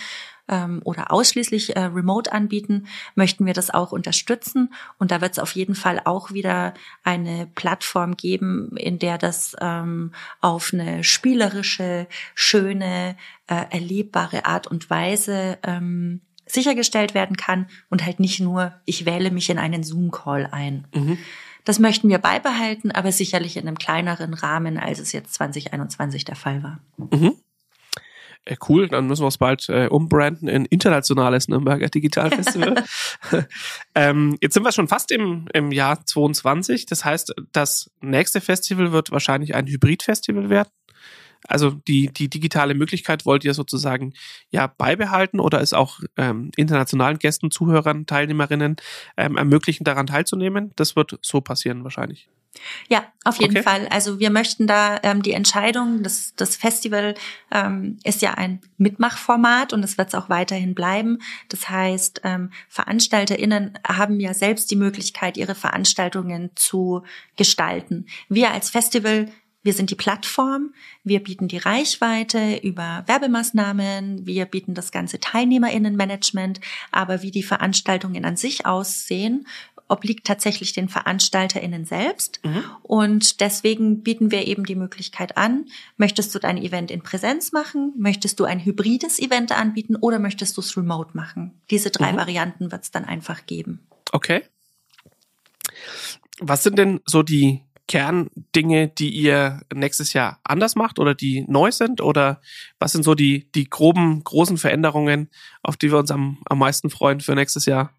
ähm, 0.49 0.81
oder 0.85 1.13
ausschließlich 1.13 1.77
äh, 1.77 1.81
remote 1.85 2.33
anbieten, 2.33 2.87
möchten 3.15 3.45
wir 3.45 3.53
das 3.53 3.69
auch 3.69 3.93
unterstützen. 3.93 4.73
Und 4.99 5.11
da 5.11 5.21
wird 5.21 5.33
es 5.33 5.39
auf 5.39 5.55
jeden 5.55 5.75
Fall 5.75 6.01
auch 6.05 6.33
wieder 6.33 6.73
eine 7.05 7.47
Plattform 7.55 8.17
geben, 8.17 8.75
in 8.77 8.99
der 8.99 9.19
das 9.19 9.55
ähm, 9.61 10.13
auf 10.41 10.73
eine 10.73 11.05
spielerische, 11.05 12.07
schöne, 12.35 13.17
äh, 13.47 13.67
erlebbare 13.71 14.47
Art 14.47 14.67
und 14.67 14.89
Weise 14.89 15.59
ähm, 15.65 16.23
sichergestellt 16.53 17.15
werden 17.15 17.37
kann 17.37 17.67
und 17.91 18.05
halt 18.05 18.21
nicht 18.21 18.41
nur, 18.41 18.73
ich 18.85 19.07
wähle 19.07 19.31
mich 19.31 19.51
in 19.51 19.59
einen 19.59 19.83
Zoom-Call 19.83 20.49
ein. 20.51 20.87
Mhm. 20.95 21.19
Das 21.65 21.79
möchten 21.79 22.09
wir 22.09 22.19
beibehalten, 22.19 22.91
aber 22.91 23.13
sicherlich 23.13 23.57
in 23.57 23.69
einem 23.69 23.79
kleineren 23.79 24.35
Rahmen, 24.35 24.79
als 24.79 24.99
es 24.99 25.13
jetzt 25.13 25.35
2021 25.35 26.25
der 26.25 26.37
Fall 26.37 26.63
war. 26.63 26.81
Mhm. 26.97 27.37
Äh, 28.45 28.57
cool, 28.69 28.89
dann 28.89 29.07
müssen 29.07 29.23
wir 29.23 29.29
es 29.29 29.39
bald 29.39 29.69
äh, 29.69 29.87
umbranden 29.87 30.49
in 30.49 30.65
internationales 30.65 31.47
Nürnberger 31.47 31.89
Digitalfestival. 31.89 32.85
ähm, 33.95 34.37
jetzt 34.41 34.55
sind 34.55 34.65
wir 34.65 34.73
schon 34.73 34.89
fast 34.89 35.13
im, 35.13 35.47
im 35.53 35.71
Jahr 35.71 36.05
22. 36.05 36.87
Das 36.87 37.05
heißt, 37.05 37.35
das 37.53 37.91
nächste 38.01 38.41
Festival 38.41 38.91
wird 38.91 39.13
wahrscheinlich 39.13 39.55
ein 39.55 39.69
Hybridfestival 39.69 40.51
werden. 40.51 40.71
Also 41.49 41.71
die, 41.71 42.09
die 42.13 42.29
digitale 42.29 42.75
Möglichkeit 42.75 43.27
wollt 43.27 43.45
ihr 43.45 43.55
sozusagen 43.55 44.15
ja 44.51 44.67
beibehalten 44.67 45.41
oder 45.41 45.61
es 45.61 45.73
auch 45.73 46.01
ähm, 46.17 46.51
internationalen 46.57 47.19
Gästen, 47.19 47.51
Zuhörern, 47.51 48.07
Teilnehmerinnen 48.07 48.77
ähm, 49.17 49.37
ermöglichen, 49.37 49.85
daran 49.85 50.07
teilzunehmen? 50.07 50.73
Das 50.77 50.97
wird 50.97 51.19
so 51.23 51.41
passieren 51.41 51.85
wahrscheinlich. 51.85 52.29
Ja, 52.89 53.07
auf 53.25 53.39
jeden 53.41 53.57
okay. 53.57 53.63
Fall. 53.63 53.89
Also 53.89 54.19
wir 54.21 54.31
möchten 54.31 54.67
da 54.67 54.99
ähm, 55.03 55.23
die 55.23 55.33
Entscheidung, 55.33 56.03
das, 56.03 56.35
das 56.37 56.57
Festival 56.57 57.15
ähm, 57.51 57.99
ist 58.05 58.21
ja 58.21 58.35
ein 58.35 58.61
Mitmachformat 58.77 59.73
und 59.73 59.83
es 59.83 59.97
wird 59.97 60.09
es 60.09 60.15
auch 60.15 60.29
weiterhin 60.29 60.75
bleiben. 60.75 61.19
Das 61.49 61.71
heißt, 61.71 62.21
ähm, 62.25 62.51
VeranstalterInnen 62.69 63.79
haben 63.87 64.21
ja 64.21 64.35
selbst 64.35 64.71
die 64.71 64.77
Möglichkeit, 64.77 65.37
ihre 65.37 65.55
Veranstaltungen 65.55 66.51
zu 66.55 67.03
gestalten. 67.37 68.07
Wir 68.29 68.51
als 68.51 68.69
Festival 68.69 69.31
wir 69.63 69.73
sind 69.73 69.91
die 69.91 69.97
Plattform, 69.97 70.75
wir 71.05 71.23
bieten 71.23 71.49
die 71.49 71.59
Reichweite 71.59 72.57
über 72.63 73.05
Werbemaßnahmen, 73.07 74.27
wir 74.27 74.47
bieten 74.47 74.75
das 74.75 74.91
ganze 74.91 75.21
Teilnehmerinnenmanagement, 75.21 76.61
aber 76.91 77.23
wie 77.23 77.31
die 77.31 77.43
Veranstaltungen 77.43 78.25
an 78.25 78.37
sich 78.37 78.67
aussehen, 78.67 79.47
obliegt 79.89 80.27
tatsächlich 80.27 80.73
den 80.73 80.89
VeranstalterInnen 80.89 81.85
selbst. 81.85 82.41
Mhm. 82.45 82.65
Und 82.83 83.41
deswegen 83.41 84.03
bieten 84.03 84.31
wir 84.31 84.47
eben 84.47 84.65
die 84.65 84.75
Möglichkeit 84.75 85.37
an, 85.37 85.67
möchtest 85.97 86.35
du 86.35 86.39
dein 86.39 86.57
Event 86.57 86.91
in 86.91 87.03
Präsenz 87.03 87.53
machen, 87.53 87.93
möchtest 87.99 88.41
du 88.41 88.45
ein 88.45 88.65
hybrides 88.65 89.19
Event 89.21 89.53
anbieten 89.53 89.97
oder 89.97 90.19
möchtest 90.19 90.57
du 90.57 90.61
es 90.63 90.77
remote 90.77 91.11
machen? 91.15 91.61
Diese 91.71 91.91
drei 91.91 92.13
mhm. 92.13 92.17
Varianten 92.17 92.73
wird 92.73 92.83
es 92.83 92.91
dann 92.91 93.05
einfach 93.05 93.47
geben. 93.47 93.87
Okay. 94.13 94.43
Was 96.41 96.63
sind 96.63 96.79
denn 96.79 97.01
so 97.05 97.23
die 97.23 97.61
Kerndinge, 97.89 98.89
die 98.89 99.11
ihr 99.11 99.61
nächstes 99.75 100.13
Jahr 100.13 100.41
anders 100.45 100.77
macht 100.77 100.99
oder 100.99 101.15
die 101.15 101.45
neu 101.49 101.71
sind? 101.73 102.01
Oder 102.01 102.41
was 102.79 102.93
sind 102.93 103.03
so 103.03 103.15
die, 103.15 103.51
die 103.53 103.69
groben, 103.69 104.23
großen 104.25 104.57
Veränderungen, 104.57 105.29
auf 105.63 105.77
die 105.77 105.91
wir 105.91 105.99
uns 105.99 106.11
am, 106.11 106.39
am 106.49 106.59
meisten 106.59 106.91
freuen 106.91 107.21
für 107.21 107.35
nächstes 107.35 107.67
Jahr? 107.67 107.93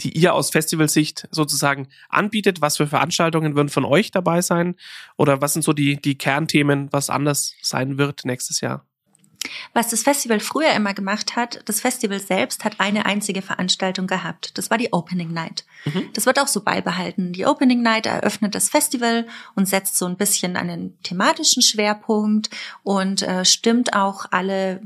die 0.00 0.16
ihr 0.18 0.34
aus 0.34 0.50
Festivalsicht 0.50 1.28
sozusagen 1.30 1.88
anbietet? 2.08 2.60
Was 2.60 2.78
für 2.78 2.86
Veranstaltungen 2.86 3.54
würden 3.54 3.68
von 3.68 3.84
euch 3.84 4.10
dabei 4.10 4.40
sein? 4.42 4.74
Oder 5.16 5.40
was 5.40 5.52
sind 5.52 5.62
so 5.62 5.72
die, 5.72 6.00
die 6.00 6.18
Kernthemen, 6.18 6.88
was 6.92 7.10
anders 7.10 7.54
sein 7.62 7.98
wird 7.98 8.24
nächstes 8.24 8.60
Jahr? 8.60 8.84
Was 9.74 9.88
das 9.88 10.02
Festival 10.02 10.40
früher 10.40 10.72
immer 10.72 10.94
gemacht 10.94 11.34
hat, 11.34 11.62
das 11.64 11.80
Festival 11.80 12.20
selbst 12.20 12.64
hat 12.64 12.78
eine 12.78 13.06
einzige 13.06 13.42
Veranstaltung 13.42 14.06
gehabt. 14.06 14.56
Das 14.56 14.70
war 14.70 14.78
die 14.78 14.92
Opening 14.92 15.32
Night. 15.32 15.64
Mhm. 15.84 16.10
Das 16.12 16.26
wird 16.26 16.38
auch 16.38 16.46
so 16.46 16.62
beibehalten. 16.62 17.32
Die 17.32 17.46
Opening 17.46 17.82
Night 17.82 18.06
eröffnet 18.06 18.54
das 18.54 18.68
Festival 18.68 19.26
und 19.54 19.66
setzt 19.66 19.96
so 19.96 20.06
ein 20.06 20.16
bisschen 20.16 20.56
einen 20.56 20.96
thematischen 21.02 21.62
Schwerpunkt 21.62 22.50
und 22.82 23.22
äh, 23.22 23.44
stimmt 23.44 23.94
auch 23.94 24.26
alle 24.30 24.80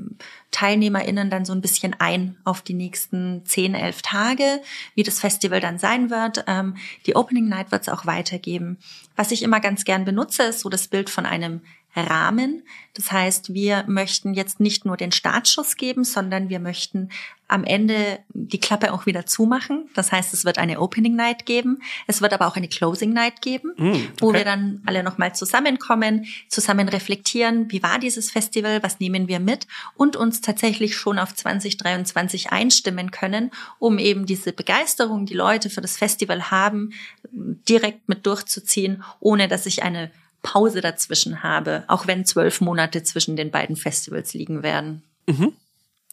TeilnehmerInnen 0.53 1.29
dann 1.29 1.45
so 1.45 1.53
ein 1.53 1.61
bisschen 1.61 1.95
ein 1.99 2.37
auf 2.45 2.63
die 2.63 2.73
nächsten 2.73 3.45
zehn, 3.45 3.75
elf 3.75 4.01
Tage, 4.01 4.63
wie 4.95 5.03
das 5.03 5.21
Festival 5.21 5.61
dann 5.61 5.79
sein 5.79 6.09
wird. 6.09 6.45
Ähm, 6.47 6.77
die 7.05 7.15
Opening 7.15 7.49
Night 7.49 7.73
wird 7.73 7.83
es 7.83 7.89
auch 7.89 8.07
weitergeben. 8.07 8.79
Was 9.17 9.33
ich 9.33 9.43
immer 9.43 9.61
ganz 9.61 9.85
gern 9.85 10.05
benutze, 10.05 10.45
ist 10.45 10.61
so 10.61 10.71
das 10.71 10.89
Bild 10.89 11.11
von 11.11 11.27
einem 11.27 11.61
Rahmen. 11.97 12.62
Das 12.95 13.12
heißt, 13.12 13.53
wir 13.55 13.85
möchten 13.87 14.35
jetzt 14.35 14.61
nicht 14.61 14.85
nur 14.85 14.97
den 14.97 15.12
Startschuss 15.12 15.76
geben, 15.76 16.05
sondern 16.05 16.49
wir 16.49 16.61
möchten 16.61 17.11
am 17.49 17.65
Ende 17.65 18.19
die 18.31 18.59
Klappe 18.59 18.93
auch 18.93 19.07
wieder 19.07 19.25
zumachen. 19.25 19.88
Das 19.95 20.11
heißt, 20.11 20.35
es 20.35 20.45
wird 20.45 20.59
eine 20.59 20.81
Opening 20.81 21.15
Night 21.15 21.47
geben. 21.47 21.81
Es 22.07 22.21
wird 22.21 22.33
aber 22.33 22.47
auch 22.47 22.57
eine 22.57 22.69
Closing 22.69 23.12
Night 23.12 23.41
geben, 23.41 23.73
mm, 23.76 23.88
okay. 23.88 24.09
wo 24.19 24.33
wir 24.33 24.45
dann 24.45 24.83
alle 24.87 25.03
nochmal 25.05 25.35
zusammenkommen, 25.35 26.26
zusammen 26.49 26.88
reflektieren, 26.88 27.71
wie 27.71 27.83
war 27.83 27.99
dieses 28.00 28.31
Festival, 28.31 28.83
was 28.83 28.99
nehmen 28.99 29.29
wir 29.29 29.38
mit 29.38 29.69
und 29.95 30.17
uns 30.17 30.41
tatsächlich 30.41 30.97
schon 30.97 31.19
auf 31.19 31.35
2023 31.35 32.50
einstimmen 32.50 33.12
können, 33.12 33.53
um 33.79 33.99
eben 33.99 34.26
diese 34.26 34.53
Begeisterung, 34.53 35.26
die 35.26 35.35
Leute 35.35 35.71
für 35.71 35.81
das 35.81 35.97
Festival 35.97 36.50
haben, 36.50 36.91
direkt 37.31 38.09
mit 38.09 38.26
durchzuziehen, 38.26 39.05
ohne 39.21 39.47
dass 39.47 39.67
ich 39.67 39.85
eine 39.85 40.11
Pause 40.47 40.81
dazwischen 40.81 41.43
habe, 41.43 41.83
auch 41.88 42.07
wenn 42.07 42.25
zwölf 42.25 42.61
Monate 42.61 43.03
zwischen 43.03 43.35
den 43.35 43.50
beiden 43.50 43.75
Festivals 43.75 44.33
liegen 44.33 44.62
werden. 44.62 45.03
Mhm. 45.26 45.53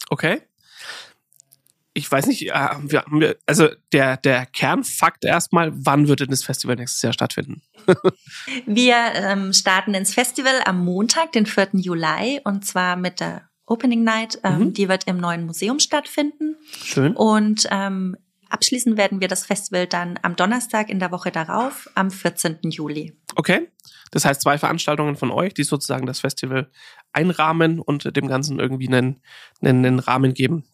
Okay. 0.09 0.41
Ich 1.93 2.11
weiß 2.11 2.25
nicht, 2.25 2.47
äh, 2.47 3.35
also 3.45 3.69
der, 3.91 4.17
der 4.17 4.47
Kernfakt 4.47 5.23
erstmal, 5.23 5.71
wann 5.75 6.07
wird 6.07 6.21
denn 6.21 6.31
das 6.31 6.43
Festival 6.43 6.75
nächstes 6.75 7.03
Jahr 7.03 7.13
stattfinden? 7.13 7.61
wir 8.65 8.95
ähm, 9.13 9.53
starten 9.53 9.93
ins 9.93 10.15
Festival 10.15 10.61
am 10.65 10.83
Montag, 10.83 11.31
den 11.33 11.45
4. 11.45 11.69
Juli, 11.73 12.41
und 12.43 12.65
zwar 12.65 12.95
mit 12.95 13.19
der 13.19 13.47
Opening 13.67 14.03
Night. 14.03 14.39
Ähm, 14.43 14.59
mhm. 14.59 14.73
Die 14.73 14.89
wird 14.89 15.03
im 15.03 15.17
neuen 15.17 15.45
Museum 15.45 15.79
stattfinden. 15.79 16.55
Schön. 16.83 17.15
Und 17.15 17.67
ähm, 17.69 18.17
abschließen 18.53 18.97
werden 18.97 19.19
wir 19.19 19.27
das 19.27 19.45
Festival 19.45 19.87
dann 19.87 20.19
am 20.21 20.35
Donnerstag 20.35 20.89
in 20.89 20.99
der 20.99 21.11
Woche 21.11 21.31
darauf, 21.31 21.89
am 21.95 22.11
14. 22.11 22.59
Juli. 22.63 23.17
Okay. 23.35 23.67
Das 24.11 24.25
heißt, 24.25 24.41
zwei 24.41 24.59
Veranstaltungen 24.59 25.15
von 25.15 25.31
euch, 25.31 25.55
die 25.55 25.63
sozusagen 25.63 26.05
das 26.05 26.19
Festival 26.19 26.69
einrahmen 27.13 27.79
und 27.79 28.15
dem 28.15 28.27
Ganzen 28.27 28.59
irgendwie 28.59 28.87
einen, 28.87 29.21
einen, 29.61 29.83
einen 29.83 29.99
Rahmen 29.99 30.35
geben. 30.35 30.65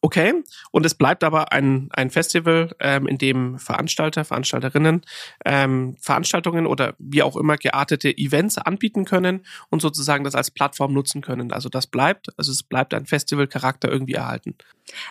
Okay, 0.00 0.44
und 0.70 0.86
es 0.86 0.94
bleibt 0.94 1.24
aber 1.24 1.50
ein, 1.50 1.88
ein 1.90 2.10
Festival, 2.10 2.70
ähm, 2.78 3.08
in 3.08 3.18
dem 3.18 3.58
Veranstalter, 3.58 4.24
Veranstalterinnen 4.24 5.02
ähm, 5.44 5.96
Veranstaltungen 6.00 6.66
oder 6.66 6.94
wie 7.00 7.22
auch 7.24 7.36
immer 7.36 7.56
geartete 7.56 8.16
Events 8.16 8.58
anbieten 8.58 9.04
können 9.04 9.44
und 9.70 9.82
sozusagen 9.82 10.22
das 10.22 10.36
als 10.36 10.52
Plattform 10.52 10.92
nutzen 10.92 11.20
können. 11.20 11.50
Also 11.50 11.68
das 11.68 11.88
bleibt, 11.88 12.28
also 12.36 12.52
es 12.52 12.62
bleibt 12.62 12.94
ein 12.94 13.06
Festivalcharakter 13.06 13.90
irgendwie 13.90 14.14
erhalten. 14.14 14.54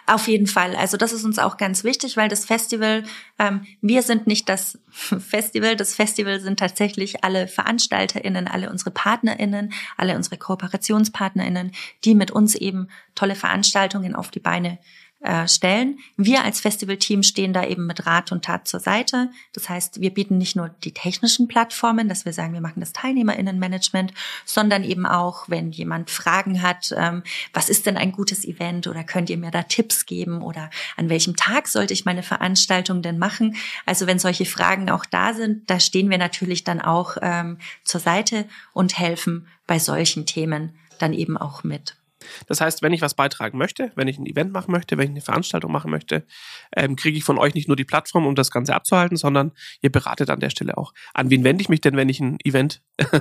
Auf 0.05 0.27
jeden 0.27 0.47
Fall. 0.47 0.75
Also 0.75 0.97
das 0.97 1.13
ist 1.13 1.23
uns 1.23 1.39
auch 1.39 1.57
ganz 1.57 1.83
wichtig, 1.83 2.17
weil 2.17 2.29
das 2.29 2.45
Festival, 2.45 3.03
ähm, 3.39 3.65
wir 3.81 4.01
sind 4.01 4.27
nicht 4.27 4.49
das 4.49 4.79
Festival, 4.91 5.75
das 5.75 5.95
Festival 5.95 6.39
sind 6.39 6.59
tatsächlich 6.59 7.23
alle 7.23 7.47
VeranstalterInnen, 7.47 8.47
alle 8.47 8.69
unsere 8.69 8.91
PartnerInnen, 8.91 9.73
alle 9.97 10.15
unsere 10.15 10.37
KooperationspartnerInnen, 10.37 11.71
die 12.03 12.15
mit 12.15 12.31
uns 12.31 12.55
eben 12.55 12.87
tolle 13.15 13.35
Veranstaltungen 13.35 14.15
auf 14.15 14.31
die 14.31 14.39
Beine 14.39 14.79
äh, 15.19 15.47
stellen. 15.47 15.97
Wir 16.15 16.43
als 16.43 16.59
Festivalteam 16.59 17.23
stehen 17.23 17.51
da 17.51 17.65
eben 17.65 17.87
mit 17.87 18.05
Rat 18.05 18.31
und 18.31 18.45
Tat 18.45 18.67
zur 18.67 18.79
Seite. 18.79 19.31
Das 19.53 19.67
heißt, 19.67 19.99
wir 19.99 20.13
bieten 20.13 20.37
nicht 20.37 20.55
nur 20.55 20.69
die 20.83 20.93
technischen 20.93 21.47
Plattformen, 21.47 22.07
dass 22.07 22.23
wir 22.23 22.33
sagen, 22.33 22.53
wir 22.53 22.61
machen 22.61 22.81
das 22.81 22.93
Teilnehmerinnenmanagement, 22.93 24.13
sondern 24.45 24.83
eben 24.83 25.07
auch, 25.07 25.49
wenn 25.49 25.71
jemand 25.71 26.11
Fragen 26.11 26.61
hat, 26.61 26.93
ähm, 26.95 27.23
was 27.51 27.67
ist 27.67 27.87
denn 27.87 27.97
ein 27.97 28.11
gutes 28.11 28.45
Event 28.45 28.85
oder 28.85 29.03
könnt 29.03 29.31
ihr 29.31 29.37
mir 29.37 29.49
da 29.49 29.63
Tipps 29.63 30.05
geben 30.05 30.43
oder 30.43 30.69
an 30.97 31.09
welchem 31.09 31.35
Tag 31.35 31.67
sollte 31.67 31.93
ich 31.93 32.05
meine 32.05 32.23
Veranstaltung 32.23 33.01
denn 33.01 33.17
machen? 33.17 33.55
Also 33.87 34.05
wenn 34.05 34.19
solche 34.19 34.45
Fragen 34.45 34.89
auch 34.91 35.05
da 35.05 35.33
sind, 35.33 35.67
da 35.69 35.79
stehen 35.79 36.11
wir 36.11 36.19
natürlich 36.19 36.63
dann 36.63 36.79
auch 36.79 37.17
ähm, 37.21 37.57
zur 37.83 38.01
Seite 38.01 38.45
und 38.71 38.99
helfen 38.99 39.47
bei 39.65 39.79
solchen 39.79 40.27
Themen 40.27 40.77
dann 40.99 41.13
eben 41.13 41.37
auch 41.37 41.63
mit. 41.63 41.96
Das 42.47 42.61
heißt, 42.61 42.81
wenn 42.81 42.93
ich 42.93 43.01
was 43.01 43.13
beitragen 43.13 43.57
möchte, 43.57 43.91
wenn 43.95 44.07
ich 44.07 44.17
ein 44.17 44.25
Event 44.25 44.51
machen 44.51 44.71
möchte, 44.71 44.97
wenn 44.97 45.05
ich 45.05 45.11
eine 45.11 45.21
Veranstaltung 45.21 45.71
machen 45.71 45.91
möchte, 45.91 46.25
ähm, 46.75 46.95
kriege 46.95 47.17
ich 47.17 47.23
von 47.23 47.37
euch 47.37 47.53
nicht 47.53 47.67
nur 47.67 47.75
die 47.75 47.85
Plattform, 47.85 48.25
um 48.25 48.35
das 48.35 48.51
Ganze 48.51 48.75
abzuhalten, 48.75 49.17
sondern 49.17 49.51
ihr 49.81 49.91
beratet 49.91 50.29
an 50.29 50.39
der 50.39 50.49
Stelle 50.49 50.77
auch. 50.77 50.93
An 51.13 51.29
wen 51.29 51.43
wende 51.43 51.61
ich 51.61 51.69
mich 51.69 51.81
denn, 51.81 51.95
wenn 51.95 52.09
ich 52.09 52.19
ein 52.19 52.37
Event 52.43 52.81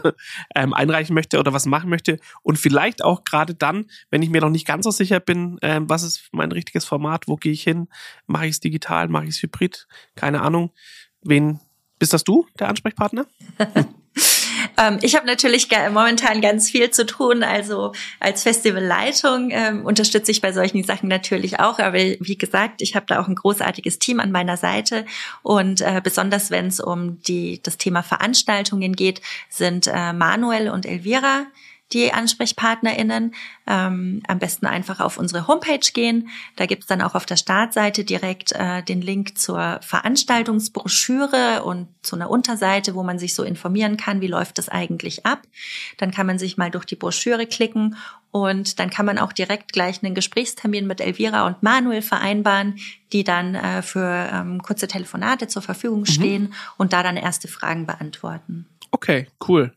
ähm, 0.54 0.72
einreichen 0.72 1.14
möchte 1.14 1.38
oder 1.38 1.52
was 1.52 1.66
machen 1.66 1.90
möchte? 1.90 2.18
Und 2.42 2.58
vielleicht 2.58 3.04
auch 3.04 3.24
gerade 3.24 3.54
dann, 3.54 3.86
wenn 4.10 4.22
ich 4.22 4.30
mir 4.30 4.40
noch 4.40 4.50
nicht 4.50 4.66
ganz 4.66 4.84
so 4.84 4.90
sicher 4.90 5.20
bin, 5.20 5.58
ähm, 5.62 5.88
was 5.88 6.02
ist 6.02 6.28
mein 6.32 6.52
richtiges 6.52 6.84
Format, 6.84 7.28
wo 7.28 7.36
gehe 7.36 7.52
ich 7.52 7.62
hin? 7.62 7.88
Mache 8.26 8.46
ich 8.46 8.52
es 8.52 8.60
digital, 8.60 9.08
mache 9.08 9.24
ich 9.24 9.30
es 9.30 9.42
hybrid? 9.42 9.86
Keine 10.14 10.42
Ahnung. 10.42 10.72
Wen 11.22 11.60
bist 11.98 12.12
das 12.12 12.24
du, 12.24 12.46
der 12.58 12.68
Ansprechpartner? 12.68 13.26
Ähm, 14.76 14.98
ich 15.02 15.16
habe 15.16 15.26
natürlich 15.26 15.68
momentan 15.90 16.40
ganz 16.40 16.70
viel 16.70 16.90
zu 16.90 17.06
tun. 17.06 17.42
Also 17.42 17.92
als 18.20 18.42
Festivalleitung 18.42 19.50
ähm, 19.50 19.84
unterstütze 19.84 20.30
ich 20.30 20.40
bei 20.40 20.52
solchen 20.52 20.82
Sachen 20.84 21.08
natürlich 21.08 21.60
auch. 21.60 21.78
Aber 21.78 21.98
wie 21.98 22.38
gesagt, 22.38 22.82
ich 22.82 22.94
habe 22.94 23.06
da 23.06 23.20
auch 23.20 23.28
ein 23.28 23.34
großartiges 23.34 23.98
Team 23.98 24.20
an 24.20 24.32
meiner 24.32 24.56
Seite. 24.56 25.06
Und 25.42 25.80
äh, 25.80 26.00
besonders 26.02 26.50
wenn 26.50 26.66
es 26.66 26.80
um 26.80 27.20
die, 27.22 27.60
das 27.62 27.78
Thema 27.78 28.02
Veranstaltungen 28.02 28.94
geht, 28.94 29.20
sind 29.48 29.86
äh, 29.86 30.12
Manuel 30.12 30.68
und 30.70 30.86
Elvira 30.86 31.46
die 31.92 32.12
AnsprechpartnerInnen. 32.12 33.34
Ähm, 33.66 34.22
am 34.26 34.38
besten 34.38 34.66
einfach 34.66 35.00
auf 35.00 35.18
unsere 35.18 35.46
Homepage 35.46 35.92
gehen. 35.92 36.28
Da 36.56 36.66
gibt's 36.66 36.86
dann 36.86 37.02
auch 37.02 37.14
auf 37.14 37.26
der 37.26 37.36
Startseite 37.36 38.04
direkt 38.04 38.52
äh, 38.52 38.82
den 38.82 39.00
Link 39.00 39.38
zur 39.38 39.80
Veranstaltungsbroschüre 39.82 41.62
und 41.64 41.88
zu 42.02 42.16
einer 42.16 42.30
Unterseite, 42.30 42.94
wo 42.94 43.02
man 43.02 43.18
sich 43.18 43.34
so 43.34 43.42
informieren 43.42 43.96
kann, 43.96 44.20
wie 44.20 44.26
läuft 44.26 44.58
das 44.58 44.68
eigentlich 44.68 45.26
ab. 45.26 45.42
Dann 45.98 46.10
kann 46.10 46.26
man 46.26 46.38
sich 46.38 46.56
mal 46.56 46.70
durch 46.70 46.84
die 46.84 46.96
Broschüre 46.96 47.46
klicken 47.46 47.96
und 48.30 48.78
dann 48.78 48.90
kann 48.90 49.06
man 49.06 49.18
auch 49.18 49.32
direkt 49.32 49.72
gleich 49.72 50.02
einen 50.02 50.14
Gesprächstermin 50.14 50.86
mit 50.86 51.00
Elvira 51.00 51.46
und 51.46 51.62
Manuel 51.62 52.02
vereinbaren, 52.02 52.78
die 53.12 53.24
dann 53.24 53.54
äh, 53.54 53.80
für 53.80 54.28
ähm, 54.30 54.62
kurze 54.62 54.88
Telefonate 54.88 55.48
zur 55.48 55.62
Verfügung 55.62 56.00
mhm. 56.00 56.06
stehen 56.06 56.42
mhm. 56.42 56.54
und 56.76 56.92
da 56.92 57.02
dann 57.02 57.16
erste 57.16 57.48
Fragen 57.48 57.86
beantworten. 57.86 58.66
Okay, 58.90 59.28
cool. 59.48 59.72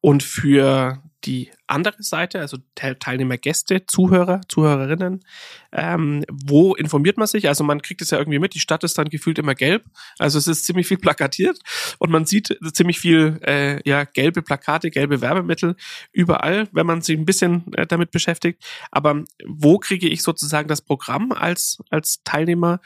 Und 0.00 0.22
für 0.22 1.02
die 1.24 1.50
andere 1.66 2.02
Seite, 2.02 2.40
also 2.40 2.58
Teilnehmer, 2.74 3.38
Gäste, 3.38 3.86
Zuhörer, 3.86 4.42
Zuhörerinnen, 4.48 5.24
ähm, 5.72 6.24
wo 6.30 6.74
informiert 6.74 7.16
man 7.16 7.26
sich? 7.26 7.48
Also 7.48 7.64
man 7.64 7.80
kriegt 7.80 8.02
es 8.02 8.10
ja 8.10 8.18
irgendwie 8.18 8.38
mit, 8.38 8.54
die 8.54 8.60
Stadt 8.60 8.84
ist 8.84 8.98
dann 8.98 9.08
gefühlt 9.08 9.38
immer 9.38 9.54
gelb, 9.54 9.84
also 10.18 10.38
es 10.38 10.46
ist 10.46 10.66
ziemlich 10.66 10.86
viel 10.86 10.98
plakatiert 10.98 11.58
und 11.98 12.10
man 12.10 12.26
sieht 12.26 12.56
ziemlich 12.74 13.00
viel 13.00 13.40
äh, 13.42 13.88
ja 13.88 14.04
gelbe 14.04 14.42
Plakate, 14.42 14.90
gelbe 14.90 15.20
Werbemittel 15.20 15.76
überall, 16.12 16.68
wenn 16.72 16.86
man 16.86 17.00
sich 17.00 17.16
ein 17.16 17.24
bisschen 17.24 17.72
äh, 17.74 17.86
damit 17.86 18.10
beschäftigt. 18.10 18.62
Aber 18.90 19.24
wo 19.46 19.78
kriege 19.78 20.08
ich 20.08 20.22
sozusagen 20.22 20.68
das 20.68 20.82
Programm 20.82 21.32
als 21.32 21.78
als 21.90 22.22
Teilnehmer 22.24 22.80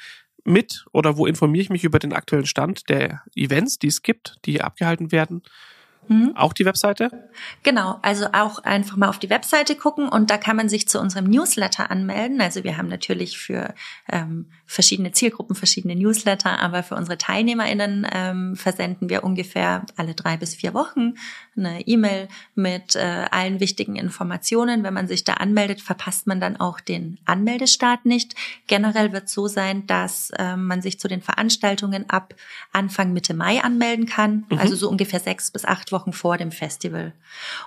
mit 0.45 0.87
oder 0.93 1.17
wo 1.17 1.27
informiere 1.27 1.63
ich 1.63 1.71
mich 1.71 1.85
über 1.85 1.99
den 1.99 2.13
aktuellen 2.13 2.47
Stand 2.47 2.89
der 2.89 3.23
Events, 3.35 3.79
die 3.79 3.89
es 3.89 4.03
gibt, 4.03 4.37
die 4.45 4.63
abgehalten 4.63 5.11
werden? 5.11 5.43
Mhm. 6.09 6.37
Auch 6.37 6.53
die 6.53 6.65
Webseite? 6.65 7.29
Genau, 7.63 7.99
also 8.03 8.27
auch 8.33 8.61
einfach 8.61 8.97
mal 8.97 9.09
auf 9.09 9.19
die 9.19 9.31
Webseite 9.31 9.77
gucken 9.77 10.09
und 10.09 10.31
da 10.31 10.39
kann 10.39 10.57
man 10.57 10.69
sich 10.69 10.89
zu 10.89 11.01
unserem 11.01 11.27
Newsletter 11.27 11.91
anmelden. 11.91 12.41
Also 12.41 12.65
wir 12.65 12.77
haben 12.77 12.89
natürlich 12.89 13.39
für 13.39 13.75
ähm, 14.11 14.47
verschiedene 14.67 15.13
Zielgruppen 15.13 15.57
verschiedene 15.57 15.97
Newsletter, 15.97 16.59
aber 16.61 16.83
für 16.83 16.95
unsere 16.95 17.19
TeilnehmerInnen 17.19 18.07
ähm, 18.13 18.57
versenden 18.57 19.09
wir 19.09 19.25
ungefähr 19.25 19.85
alle 19.97 20.15
drei 20.15 20.37
bis 20.37 20.55
vier 20.55 20.75
Wochen 20.75 21.15
eine 21.59 21.87
E-Mail 21.87 22.29
mit 22.55 22.95
äh, 22.95 23.27
allen 23.31 23.61
wichtigen 23.61 23.97
Informationen. 23.97 24.83
Wenn 24.83 24.95
man 24.95 25.09
sich 25.09 25.25
da 25.25 25.35
anmeldet, 25.35 25.81
verpasst 25.81 26.27
man 26.27 26.41
dann 26.41 26.59
auch 26.59 26.81
den 26.81 27.19
Anmeldestart 27.25 28.05
nicht. 28.05 28.35
Generell 28.67 29.13
wird 29.13 29.25
es 29.25 29.33
so 29.33 29.49
sein, 29.49 29.87
dass 29.87 30.31
äh, 30.31 30.57
man 30.57 30.83
sich 30.83 31.01
zu 31.01 31.09
den 31.09 31.21
Veranstaltungen 31.21 32.09
ab 32.09 32.35
Anfang 32.73 33.13
Mitte 33.13 33.35
Mai 33.35 33.63
anmelden 33.63 34.07
kann, 34.07 34.47
mhm. 34.49 34.59
also 34.59 34.77
so 34.77 34.89
ungefähr 34.89 35.21
sechs 35.21 35.51
bis 35.51 35.65
acht 35.65 35.93
Wochen 35.93 35.98
vor 36.13 36.39
dem 36.39 36.53
Festival. 36.53 37.13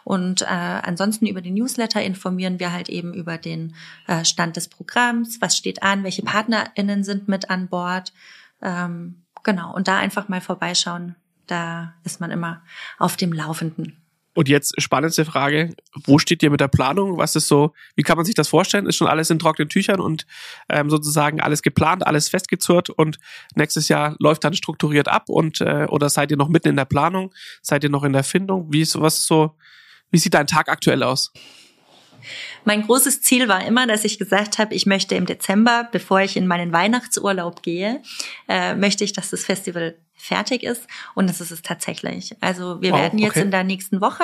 Und 0.04 0.42
äh, 0.42 0.46
ansonsten 0.46 1.28
über 1.28 1.42
den 1.42 1.56
Newsletter 1.56 2.02
informieren 2.02 2.60
wir 2.60 2.72
halt 2.72 2.90
eben 2.90 3.14
über 3.14 3.38
den 3.38 3.76
äh, 4.08 4.26
Stand 4.26 4.56
des 4.56 4.68
Programms, 4.68 5.42
was 5.42 5.58
steht 5.58 5.84
an, 5.84 6.04
welche 6.04 6.24
PartnerInnen 6.24 7.04
sind 7.04 7.28
mit 7.28 7.50
an 7.50 7.68
Bord. 7.68 8.14
Ähm, 8.62 9.24
genau, 9.44 9.74
und 9.74 9.88
da 9.88 9.98
einfach 9.98 10.30
mal 10.30 10.42
vorbeischauen. 10.42 11.16
Da 11.48 11.94
ist 12.04 12.22
man 12.22 12.32
immer 12.32 12.62
auf 12.98 13.18
dem 13.18 13.34
Laufenden. 13.34 13.98
Und 14.34 14.48
jetzt 14.48 14.82
spannendste 14.82 15.26
Frage, 15.26 15.76
wo 16.06 16.18
steht 16.18 16.42
ihr 16.42 16.50
mit 16.50 16.62
der 16.62 16.70
Planung? 16.70 17.18
Was 17.18 17.36
ist 17.36 17.48
so, 17.48 17.74
wie 17.96 18.04
kann 18.04 18.16
man 18.16 18.26
sich 18.26 18.36
das 18.36 18.48
vorstellen? 18.48 18.86
Ist 18.86 18.96
schon 18.96 19.08
alles 19.08 19.30
in 19.30 19.40
trockenen 19.40 19.68
Tüchern 19.68 20.00
und 20.00 20.26
ähm, 20.70 20.90
sozusagen 20.90 21.42
alles 21.42 21.62
geplant, 21.62 22.08
alles 22.08 22.30
festgezurrt 22.30 22.90
und 22.90 23.20
nächstes 23.56 23.90
Jahr 23.90 24.16
läuft 24.20 24.44
dann 24.44 24.54
strukturiert 24.54 25.10
ab 25.10 25.28
und 25.28 25.60
äh, 25.60 25.86
oder 25.90 26.10
seid 26.10 26.32
ihr 26.32 26.38
noch 26.38 26.48
mitten 26.48 26.70
in 26.70 26.78
der 26.78 26.86
Planung? 26.86 27.34
Seid 27.62 27.84
ihr 27.84 27.90
noch 27.90 28.04
in 28.04 28.14
der 28.14 28.24
Findung? 28.24 28.72
Wie 28.72 28.82
ist 28.82 29.00
was 29.00 29.18
ist 29.18 29.28
so, 29.28 29.58
wie 30.12 30.18
sieht 30.18 30.34
dein 30.34 30.48
Tag 30.48 30.70
aktuell 30.70 31.04
aus? 31.04 31.34
Mein 32.66 32.84
großes 32.84 33.22
Ziel 33.22 33.48
war 33.48 33.66
immer, 33.66 33.88
dass 33.88 34.06
ich 34.06 34.20
gesagt 34.20 34.60
habe, 34.60 34.76
ich 34.76 34.86
möchte 34.86 35.16
im 35.16 35.26
Dezember, 35.26 35.90
bevor 35.92 36.22
ich 36.22 36.38
in 36.38 36.48
meinen 36.48 36.72
Weihnachtsurlaub 36.72 37.64
gehe, 37.64 38.02
äh, 38.48 38.76
möchte 38.76 39.04
ich, 39.04 39.14
dass 39.14 39.32
das 39.32 39.44
Festival 39.44 39.98
fertig 40.22 40.64
ist. 40.64 40.88
Und 41.16 41.30
das 41.30 41.42
ist 41.42 41.52
es 41.52 41.62
tatsächlich. 41.62 42.36
Also 42.42 42.82
wir 42.82 42.92
wow, 42.92 43.00
werden 43.00 43.20
jetzt 43.20 43.32
okay. 43.32 43.42
in 43.42 43.52
der 43.52 43.64
nächsten 43.64 44.02
Woche 44.02 44.24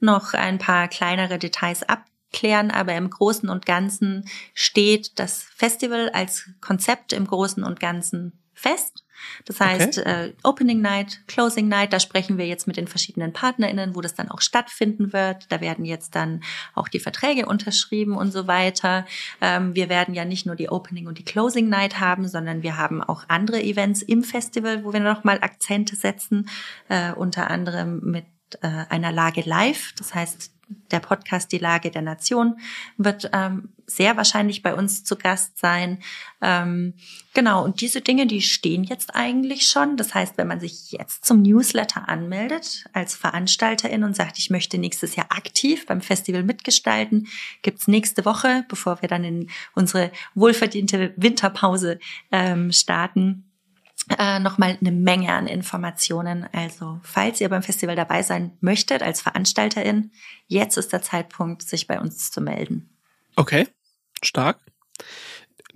noch 0.00 0.34
ein 0.34 0.58
paar 0.58 0.88
kleinere 0.88 1.38
Details 1.38 1.82
abklären, 1.82 2.70
aber 2.70 2.94
im 2.94 3.10
Großen 3.10 3.48
und 3.48 3.66
Ganzen 3.66 4.28
steht 4.54 5.18
das 5.18 5.42
Festival 5.42 6.10
als 6.10 6.48
Konzept 6.60 7.12
im 7.12 7.26
Großen 7.26 7.64
und 7.64 7.80
Ganzen 7.80 8.38
fest. 8.54 9.01
Das 9.44 9.60
heißt, 9.60 9.98
okay. 9.98 10.26
äh, 10.26 10.32
Opening 10.42 10.80
Night, 10.80 11.22
Closing 11.26 11.68
Night, 11.68 11.92
da 11.92 12.00
sprechen 12.00 12.38
wir 12.38 12.46
jetzt 12.46 12.66
mit 12.66 12.76
den 12.76 12.86
verschiedenen 12.86 13.32
PartnerInnen, 13.32 13.94
wo 13.94 14.00
das 14.00 14.14
dann 14.14 14.30
auch 14.30 14.40
stattfinden 14.40 15.12
wird. 15.12 15.50
Da 15.50 15.60
werden 15.60 15.84
jetzt 15.84 16.14
dann 16.14 16.42
auch 16.74 16.88
die 16.88 17.00
Verträge 17.00 17.46
unterschrieben 17.46 18.16
und 18.16 18.32
so 18.32 18.46
weiter. 18.46 19.06
Ähm, 19.40 19.74
wir 19.74 19.88
werden 19.88 20.14
ja 20.14 20.24
nicht 20.24 20.46
nur 20.46 20.56
die 20.56 20.68
Opening 20.68 21.06
und 21.06 21.18
die 21.18 21.24
Closing 21.24 21.68
Night 21.68 22.00
haben, 22.00 22.28
sondern 22.28 22.62
wir 22.62 22.76
haben 22.76 23.02
auch 23.02 23.24
andere 23.28 23.62
Events 23.62 24.02
im 24.02 24.22
Festival, 24.24 24.84
wo 24.84 24.92
wir 24.92 25.00
nochmal 25.00 25.38
Akzente 25.40 25.96
setzen, 25.96 26.48
äh, 26.88 27.12
unter 27.12 27.50
anderem 27.50 28.00
mit 28.02 28.26
äh, 28.60 28.84
einer 28.88 29.12
Lage 29.12 29.42
live. 29.42 29.92
Das 29.96 30.14
heißt, 30.14 30.52
der 30.90 31.00
Podcast 31.00 31.52
Die 31.52 31.58
Lage 31.58 31.90
der 31.90 32.02
Nation 32.02 32.58
wird 32.96 33.30
ähm, 33.32 33.70
sehr 33.86 34.16
wahrscheinlich 34.16 34.62
bei 34.62 34.74
uns 34.74 35.04
zu 35.04 35.16
Gast 35.16 35.58
sein. 35.58 35.98
Ähm, 36.40 36.94
genau, 37.34 37.64
und 37.64 37.80
diese 37.80 38.00
Dinge, 38.00 38.26
die 38.26 38.42
stehen 38.42 38.84
jetzt 38.84 39.14
eigentlich 39.14 39.68
schon. 39.68 39.96
Das 39.96 40.14
heißt, 40.14 40.38
wenn 40.38 40.48
man 40.48 40.60
sich 40.60 40.92
jetzt 40.92 41.24
zum 41.24 41.42
Newsletter 41.42 42.08
anmeldet 42.08 42.84
als 42.92 43.14
Veranstalterin 43.14 44.04
und 44.04 44.16
sagt, 44.16 44.38
ich 44.38 44.50
möchte 44.50 44.78
nächstes 44.78 45.16
Jahr 45.16 45.26
aktiv 45.30 45.86
beim 45.86 46.00
Festival 46.00 46.42
mitgestalten, 46.42 47.28
gibt's 47.62 47.88
nächste 47.88 48.24
Woche, 48.24 48.64
bevor 48.68 49.02
wir 49.02 49.08
dann 49.08 49.24
in 49.24 49.50
unsere 49.74 50.10
wohlverdiente 50.34 51.12
Winterpause 51.16 51.98
ähm, 52.30 52.72
starten, 52.72 53.44
äh, 54.18 54.38
nochmal 54.38 54.78
eine 54.80 54.92
Menge 54.92 55.32
an 55.32 55.46
Informationen. 55.46 56.46
Also, 56.52 57.00
falls 57.02 57.40
ihr 57.40 57.48
beim 57.48 57.62
Festival 57.62 57.96
dabei 57.96 58.22
sein 58.22 58.56
möchtet 58.60 59.02
als 59.02 59.20
Veranstalterin, 59.20 60.10
jetzt 60.46 60.76
ist 60.76 60.92
der 60.92 61.02
Zeitpunkt, 61.02 61.62
sich 61.62 61.86
bei 61.86 62.00
uns 62.00 62.30
zu 62.30 62.40
melden. 62.40 62.90
Okay, 63.36 63.68
stark. 64.22 64.58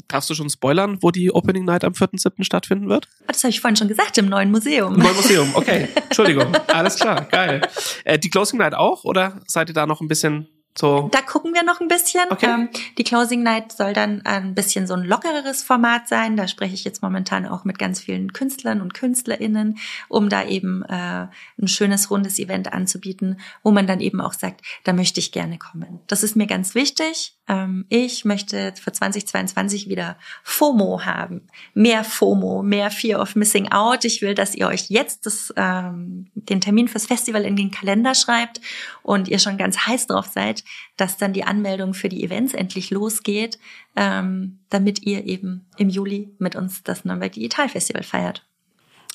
Darfst 0.09 0.31
du 0.31 0.35
schon 0.35 0.51
spoilern, 0.51 0.99
wo 1.01 1.11
die 1.11 1.33
Opening 1.33 1.64
Night 1.64 1.83
am 1.83 1.92
4.7. 1.92 2.44
stattfinden 2.44 2.88
wird? 2.88 3.09
Das 3.27 3.42
habe 3.42 3.51
ich 3.51 3.61
vorhin 3.61 3.77
schon 3.77 3.88
gesagt, 3.88 4.18
im 4.18 4.29
neuen 4.29 4.51
Museum. 4.51 4.94
Im 4.94 5.01
neuen 5.01 5.16
Museum, 5.16 5.51
okay. 5.55 5.88
Entschuldigung. 5.94 6.55
Alles 6.68 6.96
klar, 6.96 7.22
geil. 7.25 7.62
Äh, 8.05 8.18
die 8.18 8.31
Closing 8.31 8.59
Night 8.59 8.75
auch 8.75 9.05
oder 9.05 9.40
seid 9.46 9.68
ihr 9.68 9.75
da 9.75 9.87
noch 9.87 10.01
ein 10.01 10.09
bisschen 10.09 10.49
so. 10.79 11.09
Da 11.11 11.23
gucken 11.23 11.55
wir 11.55 11.62
noch 11.62 11.81
ein 11.81 11.89
bisschen. 11.89 12.25
Okay. 12.31 12.47
Ähm, 12.47 12.69
die 12.99 13.05
Closing 13.05 13.43
Night 13.43 13.73
soll 13.73 13.93
dann 13.93 14.25
ein 14.27 14.55
bisschen 14.55 14.87
so 14.87 14.95
ein 14.95 15.05
lockereres 15.05 15.62
Format 15.62 16.09
sein. 16.09 16.37
Da 16.37 16.49
spreche 16.49 16.75
ich 16.75 16.85
jetzt 16.85 17.03
momentan 17.03 17.47
auch 17.47 17.65
mit 17.65 17.79
ganz 17.79 18.01
vielen 18.01 18.33
Künstlern 18.33 18.81
und 18.81 18.95
KünstlerInnen, 18.95 19.79
um 20.09 20.29
da 20.29 20.45
eben 20.45 20.83
äh, 20.83 21.29
ein 21.61 21.69
schönes, 21.69 22.11
rundes 22.11 22.39
Event 22.39 22.73
anzubieten, 22.73 23.41
wo 23.62 23.71
man 23.71 23.87
dann 23.87 24.01
eben 24.01 24.21
auch 24.21 24.35
sagt, 24.35 24.62
da 24.85 24.93
möchte 24.93 25.21
ich 25.21 25.33
gerne 25.33 25.59
kommen. 25.59 26.01
Das 26.07 26.23
ist 26.23 26.37
mir 26.37 26.47
ganz 26.47 26.75
wichtig. 26.75 27.37
Ähm, 27.49 27.87
ich 27.89 28.25
möchte 28.25 28.75
für 28.81 28.93
2022 28.93 29.89
wieder 29.89 30.17
FOMO 30.43 31.05
haben. 31.05 31.49
Mehr 31.75 32.05
FOMO, 32.05 32.62
mehr 32.62 32.91
Fear 32.91 33.21
of 33.21 33.37
Missing 33.37 33.71
Out. 33.73 34.05
Ich 34.05 34.21
will, 34.21 34.35
dass 34.35 34.55
ihr 34.55 34.67
euch 34.67 34.91
jetzt 34.91 35.27
das, 35.27 35.55
ähm, 35.57 36.27
den 36.35 36.61
Termin 36.61 36.89
fürs 36.89 37.07
Festival 37.07 37.45
in 37.45 37.57
den 37.57 37.71
Kalender 37.71 38.15
schreibt 38.15 38.61
und 39.03 39.29
ihr 39.29 39.39
schon 39.39 39.59
ganz 39.59 39.87
heiß 39.87 40.09
drauf 40.09 40.27
seid, 40.27 40.65
dass 40.97 41.17
dann 41.17 41.33
die 41.33 41.45
Anmeldung 41.45 41.95
für 41.95 42.09
die 42.09 42.23
Events 42.23 42.55
endlich 42.55 42.91
losgeht, 42.91 43.59
ähm, 43.97 44.61
damit 44.69 45.03
ihr 45.03 45.25
eben 45.25 45.69
im 45.77 45.89
Juli 45.89 46.35
mit 46.39 46.57
uns 46.57 46.83
das 46.83 47.05
Nürnberg 47.05 47.33
Digital 47.33 47.69
Festival 47.69 48.03
feiert. 48.03 48.47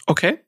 Okay 0.05 0.39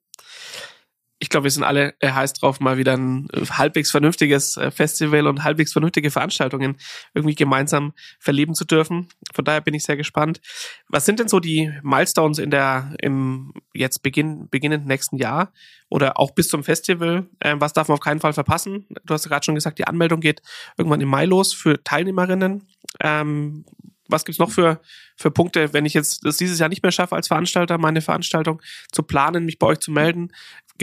ich 1.19 1.29
glaube, 1.29 1.45
wir 1.45 1.51
sind 1.51 1.63
alle 1.63 1.93
äh, 1.99 2.11
heiß 2.11 2.33
drauf, 2.33 2.59
mal 2.59 2.77
wieder 2.77 2.97
ein 2.97 3.27
äh, 3.31 3.45
halbwegs 3.45 3.91
vernünftiges 3.91 4.57
äh, 4.57 4.71
Festival 4.71 5.27
und 5.27 5.43
halbwegs 5.43 5.71
vernünftige 5.71 6.11
Veranstaltungen 6.11 6.77
irgendwie 7.13 7.35
gemeinsam 7.35 7.93
verleben 8.19 8.55
zu 8.55 8.65
dürfen. 8.65 9.07
Von 9.33 9.45
daher 9.45 9.61
bin 9.61 9.73
ich 9.73 9.83
sehr 9.83 9.95
gespannt. 9.95 10.41
Was 10.89 11.05
sind 11.05 11.19
denn 11.19 11.29
so 11.29 11.39
die 11.39 11.71
Milestones 11.81 12.39
in 12.39 12.51
der 12.51 12.93
im 12.99 13.53
jetzt 13.73 14.03
Beginn 14.03 14.49
beginnenden 14.49 14.87
nächsten 14.87 15.17
Jahr 15.17 15.53
oder 15.89 16.19
auch 16.19 16.31
bis 16.31 16.49
zum 16.49 16.63
Festival? 16.63 17.27
Ähm, 17.41 17.61
was 17.61 17.73
darf 17.73 17.87
man 17.87 17.95
auf 17.95 18.03
keinen 18.03 18.19
Fall 18.19 18.33
verpassen? 18.33 18.87
Du 19.05 19.13
hast 19.13 19.27
gerade 19.27 19.45
schon 19.45 19.55
gesagt, 19.55 19.79
die 19.79 19.87
Anmeldung 19.87 20.19
geht 20.19 20.41
irgendwann 20.77 21.01
im 21.01 21.09
Mai 21.09 21.25
los 21.25 21.53
für 21.53 21.83
Teilnehmerinnen. 21.83 22.67
Ähm, 22.99 23.65
was 24.07 24.25
gibt's 24.25 24.39
noch 24.39 24.51
für, 24.51 24.81
für 25.15 25.31
Punkte, 25.31 25.73
wenn 25.73 25.85
ich 25.85 25.93
jetzt 25.93 26.25
das 26.25 26.37
dieses 26.37 26.59
Jahr 26.59 26.69
nicht 26.69 26.83
mehr 26.83 26.91
schaffe 26.91 27.15
als 27.15 27.27
Veranstalter, 27.27 27.77
meine 27.77 28.01
Veranstaltung 28.01 28.61
zu 28.91 29.03
planen, 29.03 29.45
mich 29.45 29.59
bei 29.59 29.67
euch 29.67 29.79
zu 29.79 29.91
melden? 29.91 30.31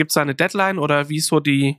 Gibt 0.01 0.09
es 0.09 0.15
da 0.15 0.23
eine 0.23 0.33
Deadline 0.33 0.79
oder 0.79 1.09
wie 1.09 1.17
ist 1.17 1.27
so 1.27 1.39
die, 1.39 1.77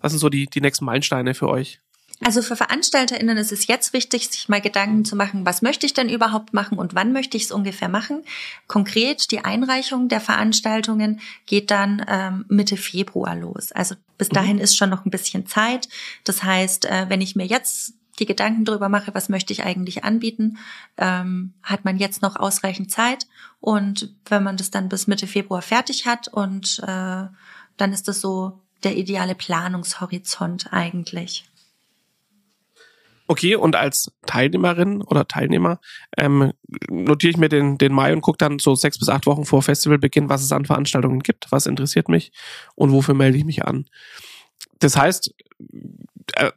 was 0.00 0.12
sind 0.12 0.20
so 0.20 0.28
die, 0.28 0.46
die 0.46 0.60
nächsten 0.60 0.84
Meilensteine 0.84 1.34
für 1.34 1.48
euch? 1.48 1.80
Also 2.24 2.40
für 2.40 2.54
VeranstalterInnen 2.54 3.36
ist 3.36 3.50
es 3.50 3.66
jetzt 3.66 3.92
wichtig, 3.92 4.28
sich 4.28 4.48
mal 4.48 4.60
Gedanken 4.60 5.04
zu 5.04 5.16
machen, 5.16 5.44
was 5.44 5.60
möchte 5.60 5.86
ich 5.86 5.92
denn 5.92 6.08
überhaupt 6.08 6.54
machen 6.54 6.78
und 6.78 6.94
wann 6.94 7.12
möchte 7.12 7.36
ich 7.36 7.42
es 7.42 7.50
ungefähr 7.50 7.88
machen. 7.88 8.22
Konkret, 8.68 9.32
die 9.32 9.44
Einreichung 9.44 10.06
der 10.08 10.20
Veranstaltungen 10.20 11.18
geht 11.46 11.72
dann 11.72 12.06
ähm, 12.06 12.44
Mitte 12.48 12.76
Februar 12.76 13.34
los. 13.34 13.72
Also 13.72 13.96
bis 14.18 14.28
mhm. 14.28 14.34
dahin 14.34 14.56
mhm. 14.58 14.62
ist 14.62 14.76
schon 14.76 14.90
noch 14.90 15.04
ein 15.04 15.10
bisschen 15.10 15.48
Zeit. 15.48 15.88
Das 16.22 16.44
heißt, 16.44 16.84
äh, 16.84 17.06
wenn 17.08 17.20
ich 17.20 17.34
mir 17.34 17.46
jetzt 17.46 17.94
die 18.20 18.26
Gedanken 18.26 18.64
darüber 18.64 18.88
mache, 18.88 19.16
was 19.16 19.28
möchte 19.28 19.52
ich 19.52 19.64
eigentlich 19.64 20.04
anbieten, 20.04 20.58
ähm, 20.96 21.54
hat 21.64 21.84
man 21.84 21.98
jetzt 21.98 22.22
noch 22.22 22.36
ausreichend 22.36 22.92
Zeit. 22.92 23.26
Und 23.58 24.14
wenn 24.26 24.44
man 24.44 24.56
das 24.56 24.70
dann 24.70 24.88
bis 24.88 25.08
Mitte 25.08 25.26
Februar 25.26 25.62
fertig 25.62 26.06
hat 26.06 26.28
und 26.28 26.80
äh, 26.86 27.24
dann 27.76 27.92
ist 27.92 28.08
das 28.08 28.20
so 28.20 28.60
der 28.82 28.96
ideale 28.96 29.34
Planungshorizont 29.34 30.72
eigentlich. 30.72 31.44
Okay, 33.26 33.54
und 33.56 33.74
als 33.74 34.12
Teilnehmerin 34.26 35.00
oder 35.00 35.26
Teilnehmer 35.26 35.80
ähm, 36.18 36.52
notiere 36.90 37.30
ich 37.30 37.36
mir 37.38 37.48
den, 37.48 37.78
den 37.78 37.92
Mai 37.92 38.12
und 38.12 38.20
gucke 38.20 38.36
dann 38.36 38.58
so 38.58 38.74
sechs 38.74 38.98
bis 38.98 39.08
acht 39.08 39.26
Wochen 39.26 39.46
vor 39.46 39.62
Festivalbeginn, 39.62 40.28
was 40.28 40.42
es 40.42 40.52
an 40.52 40.66
Veranstaltungen 40.66 41.20
gibt, 41.20 41.50
was 41.50 41.66
interessiert 41.66 42.10
mich 42.10 42.32
und 42.74 42.92
wofür 42.92 43.14
melde 43.14 43.38
ich 43.38 43.44
mich 43.44 43.64
an. 43.64 43.86
Das 44.78 44.98
heißt, 44.98 45.34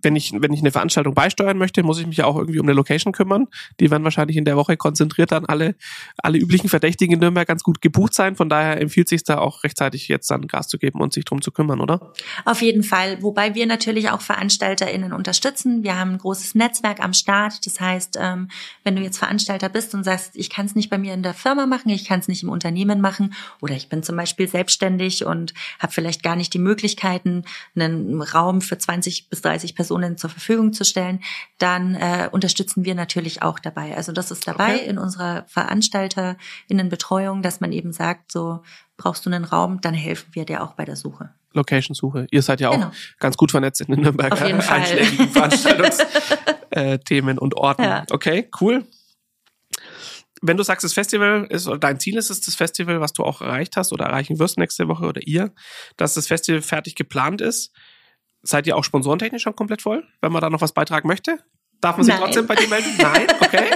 wenn 0.02 0.16
ich, 0.16 0.34
wenn 0.34 0.54
ich 0.54 0.60
eine 0.60 0.72
Veranstaltung 0.72 1.14
beisteuern 1.14 1.58
möchte, 1.58 1.84
muss 1.84 2.00
ich 2.00 2.08
mich 2.08 2.18
ja 2.18 2.26
auch 2.26 2.38
irgendwie 2.38 2.60
um 2.60 2.66
eine 2.66 2.74
Location 2.74 3.14
kümmern. 3.14 3.48
Die 3.80 3.92
werden 3.92 4.04
wahrscheinlich 4.04 4.38
in 4.38 4.46
der 4.46 4.56
Woche 4.56 4.78
konzentriert 4.78 5.32
dann 5.32 5.46
alle, 5.46 5.76
alle 6.18 6.38
üblichen 6.38 6.70
Verdächtigen 6.70 7.14
in 7.14 7.20
Nürnberg 7.20 7.48
ganz 7.48 7.64
gut 7.64 7.82
gebucht 7.82 8.14
sein. 8.14 8.36
Von 8.36 8.50
daher 8.50 8.80
empfiehlt 8.82 9.10
sich 9.10 9.24
da 9.24 9.40
auch 9.40 9.64
rechtzeitig 9.64 10.08
jetzt 10.08 10.30
dann 10.32 10.48
Gas 10.48 10.68
zu 10.68 10.78
geben 10.78 11.02
und 11.02 11.14
sich 11.14 11.26
drum 11.26 11.42
zu 11.42 11.52
kümmern, 11.52 11.82
oder? 11.82 12.14
Auf 12.46 12.62
jeden 12.62 12.84
Fall. 12.84 13.22
Wobei 13.22 13.56
wir 13.56 13.66
natürlich 13.66 14.10
auch 14.10 14.22
VeranstalterInnen 14.22 15.14
unterstützen. 15.14 15.84
Wir 15.84 15.98
haben 15.98 16.12
ein 16.12 16.18
großes 16.18 16.56
Netzwerk 16.56 17.04
am 17.04 17.14
Start. 17.14 17.66
Das 17.66 17.80
heißt, 17.80 18.18
ähm, 18.20 18.50
wenn 18.84 18.96
du 18.96 19.02
jetzt 19.02 19.18
Veranstalter 19.18 19.70
bist 19.70 19.94
und 19.94 20.04
sagst, 20.04 20.32
ich 20.36 20.50
kann 20.50 20.66
es 20.66 20.76
nicht 20.76 20.90
bei 20.90 20.98
mir 20.98 21.14
in 21.14 21.24
der 21.24 21.34
Firma 21.34 21.66
machen, 21.66 21.90
ich 21.90 22.06
kann 22.06 22.20
es 22.20 22.28
nicht 22.28 22.44
im 22.44 22.50
Unternehmen 22.50 23.02
machen 23.02 23.34
oder 23.62 23.76
ich 23.76 23.90
bin 23.90 24.04
zum 24.04 24.16
Beispiel 24.16 24.48
selbstständig 24.48 25.26
und 25.26 25.54
habe 25.80 25.92
vielleicht 25.92 26.24
gar 26.24 26.36
nicht 26.36 26.54
die 26.54 26.60
Möglichkeiten, 26.60 27.44
einen 27.76 28.22
Raum 28.22 28.62
für 28.62 28.78
20 28.78 29.30
bis 29.30 29.42
30 29.42 29.57
Personen 29.76 30.18
zur 30.18 30.30
Verfügung 30.30 30.74
zu 30.74 30.86
stellen, 30.86 31.22
dann 31.58 31.96
äh, 31.96 32.30
unterstützen 32.32 32.86
wir 32.86 32.96
natürlich 32.96 33.42
auch 33.42 33.60
dabei. 33.60 33.96
Also 33.96 34.12
das 34.12 34.32
ist 34.32 34.48
dabei 34.48 34.76
okay. 34.76 34.88
in 34.88 34.98
unserer 34.98 35.46
VeranstalterInnenbetreuung, 35.48 37.42
dass 37.42 37.60
man 37.60 37.72
eben 37.72 37.94
sagt, 37.94 38.32
so 38.32 38.62
brauchst 38.98 39.26
du 39.26 39.30
einen 39.30 39.46
Raum, 39.46 39.82
dann 39.82 39.94
helfen 39.94 40.30
wir 40.34 40.46
dir 40.46 40.64
auch 40.64 40.74
bei 40.74 40.86
der 40.86 40.96
Suche. 40.96 41.30
Location-Suche. 41.54 42.28
Ihr 42.32 42.42
seid 42.42 42.62
ja 42.62 42.70
auch 42.70 42.76
genau. 42.76 42.92
ganz 43.20 43.38
gut 43.38 43.52
vernetzt 43.52 43.82
in 43.82 43.88
den 43.88 44.02
Nürnberger 44.02 44.34
Auf 44.34 44.46
jeden 44.46 44.62
Fall. 44.62 44.82
einschlägigen 44.82 45.30
Veranstaltungsthemen 45.32 47.38
äh, 47.38 47.40
und 47.40 47.56
Orten. 47.56 47.84
Ja. 47.84 48.06
Okay, 48.12 48.50
cool 48.62 48.86
wenn 50.42 50.58
du 50.58 50.64
sagst, 50.64 50.84
das 50.84 50.94
Festival 50.94 51.48
ist, 51.50 51.68
oder 51.68 51.80
dein 51.80 52.00
Ziel 52.00 52.18
ist 52.18 52.30
es, 52.30 52.42
das 52.42 52.56
Festival, 52.56 53.02
was 53.02 53.14
du 53.14 53.24
auch 53.24 53.42
erreicht 53.42 53.76
hast 53.76 53.92
oder 53.92 54.06
erreichen 54.06 54.40
wirst 54.40 54.58
nächste 54.58 54.88
Woche 54.88 55.06
oder 55.06 55.22
ihr, 55.26 55.54
dass 55.98 56.14
das 56.14 56.28
Festival 56.28 56.62
fertig 56.62 56.96
geplant 56.96 57.42
ist, 57.42 57.72
seid 58.42 58.68
ihr 58.68 58.76
auch 58.76 58.84
sponsorentechnisch 58.84 59.44
schon 59.44 59.56
komplett 59.56 59.82
voll? 59.82 60.06
Wenn 60.22 60.32
man 60.32 60.42
da 60.42 60.50
noch 60.50 60.62
was 60.62 60.72
beitragen 60.72 61.08
möchte? 61.08 61.40
Darf 61.82 61.98
man 61.98 62.06
sich 62.06 62.14
Nein. 62.14 62.24
trotzdem 62.24 62.48
bei 62.48 62.56
dir 62.56 62.68
melden? 62.68 62.90
Nein? 62.98 63.28
Okay. 63.40 63.66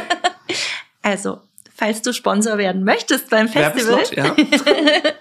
Also, 1.03 1.41
falls 1.75 2.03
du 2.03 2.13
Sponsor 2.13 2.59
werden 2.59 2.83
möchtest 2.83 3.31
beim 3.31 3.47
Festival, 3.47 4.03
ja. 4.15 4.35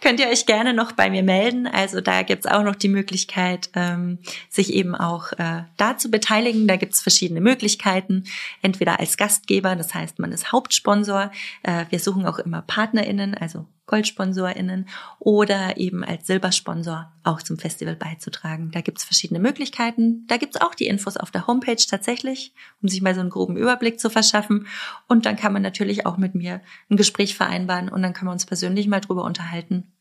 könnt 0.00 0.20
ihr 0.20 0.28
euch 0.28 0.46
gerne 0.46 0.74
noch 0.74 0.92
bei 0.92 1.10
mir 1.10 1.22
melden. 1.22 1.66
Also 1.66 2.00
da 2.00 2.22
gibt's 2.22 2.46
auch 2.46 2.62
noch 2.62 2.74
die 2.74 2.88
Möglichkeit, 2.88 3.70
ähm, 3.74 4.18
sich 4.48 4.72
eben 4.72 4.94
auch 4.94 5.32
äh, 5.32 5.62
da 5.76 5.96
zu 5.96 6.10
beteiligen. 6.10 6.68
Da 6.68 6.76
gibt's 6.76 7.00
verschiedene 7.00 7.40
Möglichkeiten. 7.40 8.24
Entweder 8.62 9.00
als 9.00 9.16
Gastgeber, 9.16 9.74
das 9.76 9.94
heißt, 9.94 10.18
man 10.18 10.32
ist 10.32 10.52
Hauptsponsor. 10.52 11.32
Äh, 11.62 11.86
wir 11.90 11.98
suchen 11.98 12.26
auch 12.26 12.38
immer 12.38 12.62
PartnerInnen, 12.62 13.34
also 13.34 13.66
GoldsponsorInnen 13.86 14.88
oder 15.18 15.76
eben 15.76 16.04
als 16.04 16.26
Silbersponsor 16.26 17.12
auch 17.22 17.42
zum 17.42 17.58
Festival 17.58 17.96
beizutragen. 17.96 18.70
Da 18.70 18.80
gibt's 18.80 19.04
verschiedene 19.04 19.40
Möglichkeiten. 19.40 20.26
Da 20.26 20.36
gibt's 20.36 20.60
auch 20.60 20.74
die 20.74 20.86
Infos 20.86 21.16
auf 21.16 21.30
der 21.30 21.46
Homepage 21.46 21.76
tatsächlich, 21.76 22.54
um 22.82 22.88
sich 22.88 23.02
mal 23.02 23.14
so 23.14 23.20
einen 23.20 23.30
groben 23.30 23.56
Überblick 23.56 24.00
zu 24.00 24.10
verschaffen. 24.10 24.66
Und 25.08 25.26
dann 25.26 25.36
kann 25.36 25.52
man 25.52 25.62
natürlich 25.62 26.06
auch 26.06 26.16
mit 26.16 26.34
mir 26.34 26.60
ein 26.90 26.96
Gespräch 26.96 27.34
vereinbaren 27.34 27.88
und 27.88 28.02
dann 28.02 28.14
können 28.14 28.28
wir 28.28 28.32
uns 28.32 28.46
persönlich 28.46 28.86
mal 28.86 29.00
drüber 29.00 29.24
unterhalten 29.24 29.92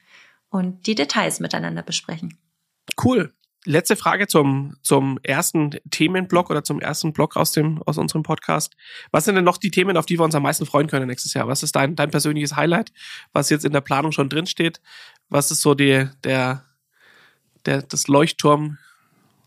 und 0.50 0.88
die 0.88 0.96
Details 0.96 1.40
miteinander 1.40 1.84
besprechen. 1.84 2.38
Cool 3.04 3.34
letzte 3.66 3.96
Frage 3.96 4.28
zum, 4.28 4.76
zum 4.82 5.20
ersten 5.24 5.72
Themenblock 5.90 6.50
oder 6.50 6.64
zum 6.64 6.80
ersten 6.80 7.14
Block 7.14 7.36
aus 7.36 7.52
dem, 7.52 7.82
aus 7.84 7.98
unserem 7.98 8.24
Podcast. 8.24 8.76
Was 9.12 9.26
sind 9.26 9.36
denn 9.36 9.44
noch 9.44 9.58
die 9.58 9.72
Themen, 9.72 9.98
auf 9.98 10.06
die 10.06 10.20
wir 10.20 10.24
uns 10.24 10.36
am 10.36 10.44
meisten 10.44 10.66
freuen 10.66 10.88
können 10.88 11.08
nächstes 11.08 11.34
Jahr? 11.34 11.48
Was 11.48 11.64
ist 11.64 11.76
dein, 11.76 11.96
dein 11.96 12.12
persönliches 12.12 12.56
Highlight, 12.56 12.92
was 13.32 13.50
jetzt 13.50 13.66
in 13.66 13.74
der 13.74 13.82
Planung 13.82 14.12
schon 14.12 14.30
drin 14.30 14.48
steht? 14.48 14.82
Was 15.30 15.52
ist 15.52 15.62
so 15.62 15.74
die, 15.76 16.08
der, 16.24 16.66
der, 17.66 17.82
das 17.82 18.08
Leuchtturm, 18.08 18.78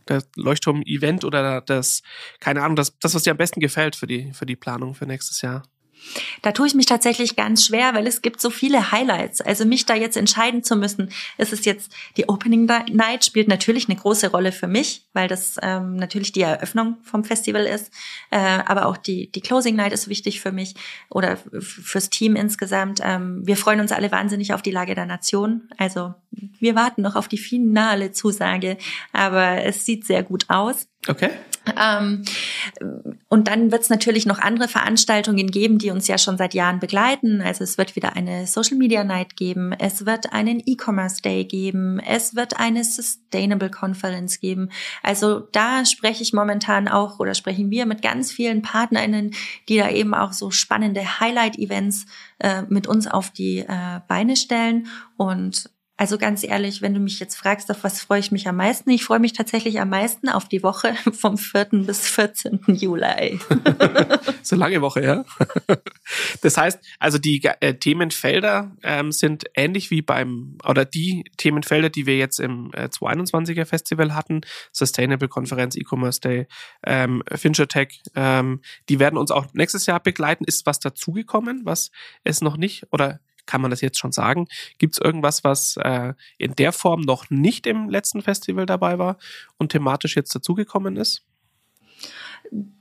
der 0.09 0.23
Leuchtturm-Event 0.37 1.25
oder 1.25 1.61
das, 1.61 2.03
keine 2.41 2.63
Ahnung, 2.63 2.77
das, 2.77 2.99
das, 2.99 3.15
was 3.15 3.25
dir 3.25 3.33
am 3.33 3.37
besten 3.37 3.61
gefällt 3.61 3.97
für 3.97 4.07
die, 4.07 4.33
für 4.33 4.47
die 4.47 4.57
Planung 4.57 4.95
für 4.95 5.07
nächstes 5.07 5.43
Jahr? 5.43 5.63
Da 6.43 6.53
tue 6.53 6.67
ich 6.67 6.75
mich 6.75 6.87
tatsächlich 6.87 7.37
ganz 7.37 7.67
schwer, 7.67 7.95
weil 7.95 8.07
es 8.07 8.23
gibt 8.23 8.41
so 8.41 8.51
viele 8.51 8.93
Highlights. 8.93 9.41
Also 9.41 9.65
mich 9.65 9.87
da 9.87 9.95
jetzt 9.95 10.17
entscheiden 10.17 10.63
zu 10.63 10.77
müssen, 10.77 11.11
ist 11.39 11.53
es 11.53 11.65
jetzt 11.65 11.93
die 12.17 12.29
Opening 12.29 12.67
Night 12.93 13.25
spielt 13.25 13.49
natürlich 13.49 13.89
eine 13.89 13.99
große 13.99 14.31
Rolle 14.31 14.53
für 14.53 14.67
mich, 14.67 15.05
weil 15.13 15.29
das 15.29 15.57
ähm, 15.63 15.97
natürlich 15.97 16.33
die 16.33 16.43
Eröffnung 16.43 16.97
vom 17.03 17.25
Festival 17.25 17.65
ist. 17.65 17.93
Äh, 18.31 18.39
aber 18.39 18.87
auch 18.87 18.97
die 18.97 19.31
die 19.31 19.41
Closing 19.41 19.77
Night 19.77 19.93
ist 19.93 20.09
wichtig 20.09 20.41
für 20.41 20.53
mich 20.53 20.75
oder 21.11 21.39
fürs 21.61 22.11
Team 22.11 22.37
insgesamt. 22.37 23.01
Ähm, 23.03 23.47
wir 23.47 23.57
freuen 23.57 23.81
uns 23.81 23.93
alle 23.93 24.11
wahnsinnig 24.11 24.55
auf 24.55 24.63
die 24.63 24.71
Lage 24.71 24.95
der 24.95 25.07
Nation. 25.07 25.69
Also 25.77 26.15
wir 26.59 26.75
warten 26.75 27.03
noch 27.03 27.17
auf 27.17 27.29
die 27.29 27.39
finale 27.39 28.13
Zusage, 28.13 28.77
aber 29.13 29.65
es 29.65 29.85
sieht 29.85 30.07
sehr 30.07 30.23
gut 30.23 30.47
aus. 30.49 30.89
Okay. 31.09 31.31
Ähm, 31.77 32.23
und 33.29 33.49
dann 33.49 33.73
wird 33.73 33.83
es 33.83 33.91
natürlich 33.91 34.27
noch 34.27 34.39
andere 34.39 34.69
Veranstaltungen 34.69 35.51
geben, 35.51 35.79
die 35.79 35.91
uns 35.91 36.07
ja 36.07 36.19
schon 36.19 36.39
seit 36.39 36.55
Jahren 36.55 36.79
begleiten. 36.79 37.43
Also 37.43 37.65
es 37.65 37.77
wird 37.79 37.97
wieder 37.97 38.15
eine 38.15 38.47
Social 38.47 38.77
Media 38.77 39.03
Night 39.03 39.37
geben, 39.37 39.73
es 39.73 40.07
wird 40.07 40.33
einen 40.33 40.63
E-Commerce 40.65 41.23
Day 41.23 41.45
geben, 41.45 41.99
es 41.99 42.37
wird 42.37 42.59
eine 42.59 42.85
Sustainable 42.85 43.71
Conference 43.71 44.41
geben. 44.41 44.71
Also 45.03 45.41
da 45.41 45.85
spreche 45.85 46.23
ich 46.23 46.33
momentan 46.33 46.89
auch 46.89 47.19
oder 47.19 47.35
sprechen 47.35 47.71
wir 47.71 47.87
mit 47.87 48.03
ganz 48.03 48.31
vielen 48.31 48.63
PartnerInnen, 48.63 49.33
die 49.69 49.79
da 49.79 49.91
eben 49.91 50.15
auch 50.15 50.33
so 50.33 50.51
spannende 50.51 51.21
Highlight-Events 51.21 52.07
äh, 52.39 52.63
mit 52.69 52.87
uns 52.87 53.07
auf 53.07 53.31
die 53.31 53.59
äh, 53.59 54.01
Beine 54.07 54.37
stellen. 54.37 54.87
Und 55.17 55.71
also 55.99 56.19
ganz 56.19 56.45
ehrlich, 56.45 56.83
wenn 56.83 56.93
du 56.93 57.01
mich 57.01 57.19
jetzt 57.21 57.37
fragst, 57.37 57.71
auf 57.71 57.83
was 57.83 58.03
freue 58.03 58.21
ich 58.21 58.31
mich 58.31 58.47
am 58.47 58.57
meisten? 58.57 58.91
Ich 58.91 59.05
freue 59.05 59.19
mich 59.19 59.33
tatsächlich 59.33 59.81
am 59.81 59.89
meisten 59.89 60.29
auf 60.29 60.47
die 60.47 60.63
Woche 60.63 60.95
vom 61.13 61.39
4. 61.39 61.69
bis 61.87 62.07
14. 62.09 62.61
Juli. 62.67 63.41
so 64.43 64.57
lange 64.57 64.83
Woche, 64.83 65.03
ja. 65.03 65.25
Das 66.41 66.57
heißt, 66.57 66.79
also 67.01 67.19
die 67.19 67.43
äh, 67.61 67.75
Themenfelder 67.75 68.77
ähm, 68.83 69.11
sind 69.11 69.45
ähnlich 69.55 69.91
wie 69.91 70.03
beim, 70.03 70.59
oder 70.65 70.85
die 70.85 71.25
Themenfelder, 71.37 71.91
die 71.91 72.07
wir 72.07 72.17
jetzt 72.17 72.39
im 72.39 72.71
äh, 72.75 72.85
221er 72.85 73.65
Festival 73.65 74.15
hatten, 74.15 74.43
Sustainable 74.71 75.29
Konferenz, 75.29 75.77
E-Commerce 75.77 76.21
Day, 76.21 76.47
ähm, 76.85 77.25
FincherTech, 77.33 78.03
ähm, 78.15 78.61
die 78.89 79.01
werden 79.01 79.19
uns 79.19 79.31
auch 79.31 79.47
nächstes 79.55 79.87
Jahr 79.87 79.99
begleiten. 79.99 80.45
Ist 80.45 80.67
was 80.67 80.79
dazugekommen, 80.79 81.63
was 81.65 81.91
es 82.23 82.41
noch 82.41 82.57
nicht, 82.57 82.85
oder 82.93 83.21
kann 83.47 83.61
man 83.61 83.71
das 83.71 83.81
jetzt 83.81 83.99
schon 83.99 84.13
sagen? 84.13 84.49
Gibt 84.79 84.95
es 84.95 85.01
irgendwas, 85.01 85.45
was 85.45 85.77
äh, 85.79 86.15
in 86.39 86.55
der 86.57 86.73
Form 86.73 87.01
noch 87.01 87.31
nicht 87.31 87.67
im 87.67 87.89
letzten 87.89 88.23
Festival 88.23 88.67
dabei 88.67 88.99
war 88.99 89.17
und 89.59 89.73
thematisch 89.73 90.17
jetzt 90.17 90.35
dazugekommen 90.35 90.97
ist? 90.97 91.23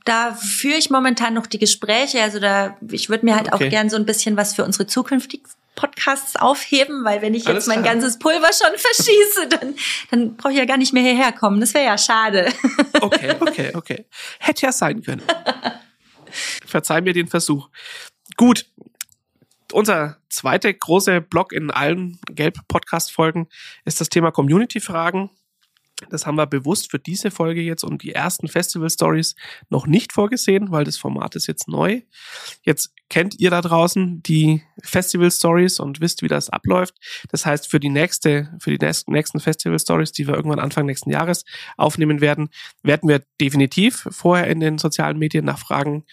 Da 0.04 0.34
führe 0.34 0.78
ich 0.78 0.90
momentan 0.90 1.34
noch 1.34 1.48
die 1.48 1.58
Gespräche. 1.58 2.22
Also 2.22 2.40
da, 2.40 2.78
ich 2.92 3.10
würde 3.10 3.26
mir 3.26 3.36
halt 3.36 3.52
okay. 3.52 3.66
auch 3.66 3.70
gern 3.70 3.90
so 3.90 3.96
ein 3.96 4.06
bisschen 4.06 4.38
was 4.38 4.54
für 4.54 4.64
unsere 4.64 4.86
zukünftigen 4.86 5.48
Podcasts 5.76 6.36
aufheben, 6.36 7.04
weil 7.04 7.22
wenn 7.22 7.34
ich 7.34 7.48
Alles 7.48 7.66
jetzt 7.66 7.68
mein 7.68 7.84
klar. 7.84 7.94
ganzes 7.94 8.18
Pulver 8.18 8.50
schon 8.54 8.78
verschieße, 8.78 9.48
dann, 9.50 9.76
dann 10.10 10.36
brauche 10.36 10.54
ich 10.54 10.60
ja 10.60 10.66
gar 10.66 10.78
nicht 10.78 10.94
mehr 10.94 11.04
hierher 11.04 11.32
kommen. 11.32 11.60
Das 11.60 11.74
wäre 11.74 11.86
ja 11.86 11.98
schade. 11.98 12.52
Okay, 13.02 13.36
okay, 13.40 13.72
okay. 13.76 14.06
Hätte 14.40 14.66
ja 14.66 14.72
sein 14.72 15.04
können. 15.04 15.22
Verzeih 16.66 17.02
mir 17.02 17.14
den 17.14 17.28
Versuch. 17.28 17.70
Gut, 18.38 18.66
unser 19.76 20.18
zweiter 20.30 20.72
großer 20.72 21.20
Block 21.20 21.52
in 21.52 21.70
allen 21.70 22.18
Gelb-Podcast-Folgen 22.30 23.48
ist 23.84 24.00
das 24.00 24.08
Thema 24.08 24.32
Community-Fragen. 24.32 25.30
Das 26.10 26.26
haben 26.26 26.36
wir 26.36 26.46
bewusst 26.46 26.92
für 26.92 27.00
diese 27.00 27.30
Folge 27.30 27.62
jetzt 27.62 27.84
und 27.84 28.02
die 28.02 28.14
ersten 28.14 28.48
Festival-Stories 28.48 29.36
noch 29.70 29.86
nicht 29.86 30.14
vorgesehen, 30.14 30.72
weil 30.72 30.86
das 30.86 30.98
Format 30.98 31.36
ist 31.36 31.48
jetzt 31.48 31.68
neu. 31.68 32.02
Jetzt 32.64 32.94
kennt 33.10 33.40
ihr 33.40 33.50
da 33.50 33.62
draußen 33.62 34.22
die 34.24 34.64
Festival-Stories 34.82 35.80
und 35.82 36.00
wisst, 36.00 36.22
wie 36.22 36.28
das 36.30 36.50
abläuft. 36.50 36.96
Das 37.30 37.46
heißt, 37.46 37.70
für 37.70 37.80
die 37.80 37.90
nächste, 37.90 38.54
für 38.60 38.76
die 38.76 38.94
nächsten 39.08 39.40
Festival-Stories, 39.40 40.14
die 40.14 40.28
wir 40.28 40.36
irgendwann 40.36 40.60
Anfang 40.60 40.86
nächsten 40.86 41.12
Jahres 41.12 41.44
aufnehmen 41.76 42.22
werden, 42.22 42.50
werden 42.82 43.10
wir 43.10 43.24
definitiv 43.42 44.08
vorher 44.10 44.48
in 44.48 44.62
den 44.62 44.78
sozialen 44.78 45.18
Medien 45.18 45.44
nach 45.44 45.60
Fragen 45.60 46.06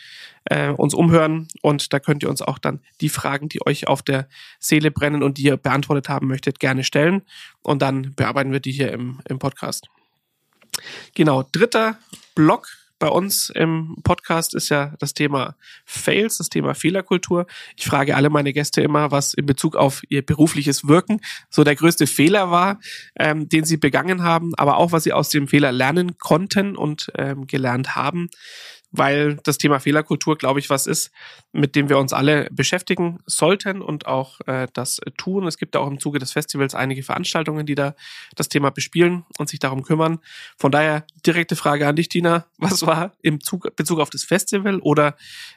äh, 0.44 0.70
uns 0.70 0.94
umhören 0.94 1.48
und 1.62 1.92
da 1.92 2.00
könnt 2.00 2.22
ihr 2.22 2.30
uns 2.30 2.42
auch 2.42 2.58
dann 2.58 2.80
die 3.00 3.08
Fragen, 3.08 3.48
die 3.48 3.64
euch 3.66 3.88
auf 3.88 4.02
der 4.02 4.28
Seele 4.58 4.90
brennen 4.90 5.22
und 5.22 5.38
die 5.38 5.44
ihr 5.44 5.56
beantwortet 5.56 6.08
haben 6.08 6.28
möchtet, 6.28 6.60
gerne 6.60 6.84
stellen 6.84 7.22
und 7.62 7.82
dann 7.82 8.14
bearbeiten 8.14 8.52
wir 8.52 8.60
die 8.60 8.72
hier 8.72 8.92
im, 8.92 9.20
im 9.28 9.38
Podcast. 9.38 9.88
Genau, 11.14 11.42
dritter 11.52 11.98
Block 12.34 12.68
bei 13.02 13.08
uns 13.08 13.50
im 13.50 13.96
Podcast 14.04 14.54
ist 14.54 14.68
ja 14.68 14.94
das 15.00 15.12
Thema 15.12 15.56
Fails, 15.84 16.38
das 16.38 16.50
Thema 16.50 16.72
Fehlerkultur. 16.72 17.46
Ich 17.76 17.84
frage 17.84 18.14
alle 18.14 18.30
meine 18.30 18.52
Gäste 18.52 18.80
immer, 18.80 19.10
was 19.10 19.34
in 19.34 19.44
Bezug 19.44 19.74
auf 19.74 20.02
ihr 20.08 20.24
berufliches 20.24 20.86
Wirken 20.86 21.20
so 21.50 21.64
der 21.64 21.74
größte 21.74 22.06
Fehler 22.06 22.52
war, 22.52 22.78
ähm, 23.18 23.48
den 23.48 23.64
sie 23.64 23.76
begangen 23.76 24.22
haben, 24.22 24.54
aber 24.54 24.76
auch 24.76 24.92
was 24.92 25.02
sie 25.02 25.12
aus 25.12 25.30
dem 25.30 25.48
Fehler 25.48 25.72
lernen 25.72 26.16
konnten 26.18 26.76
und 26.76 27.10
ähm, 27.16 27.48
gelernt 27.48 27.96
haben. 27.96 28.30
Weil 28.92 29.36
das 29.42 29.58
Thema 29.58 29.80
Fehlerkultur, 29.80 30.36
glaube 30.36 30.60
ich, 30.60 30.70
was 30.70 30.86
ist, 30.86 31.10
mit 31.52 31.74
dem 31.74 31.88
wir 31.88 31.98
uns 31.98 32.12
alle 32.12 32.48
beschäftigen 32.52 33.18
sollten 33.26 33.80
und 33.80 34.06
auch 34.06 34.40
äh, 34.46 34.68
das 34.72 35.00
tun. 35.16 35.46
Es 35.46 35.56
gibt 35.56 35.74
ja 35.74 35.80
auch 35.80 35.88
im 35.88 35.98
Zuge 35.98 36.18
des 36.18 36.32
Festivals 36.32 36.74
einige 36.74 37.02
Veranstaltungen, 37.02 37.66
die 37.66 37.74
da 37.74 37.94
das 38.36 38.48
Thema 38.48 38.70
bespielen 38.70 39.24
und 39.38 39.48
sich 39.48 39.58
darum 39.58 39.82
kümmern. 39.82 40.18
Von 40.58 40.70
daher 40.70 41.06
direkte 41.26 41.56
Frage 41.56 41.88
an 41.88 41.96
dich, 41.96 42.08
Tina. 42.08 42.46
Was 42.58 42.86
war 42.86 43.12
im 43.22 43.40
Zug, 43.40 43.74
Bezug 43.76 43.98
auf 43.98 44.10
das 44.10 44.24
Festival 44.24 44.78
oder 44.80 45.16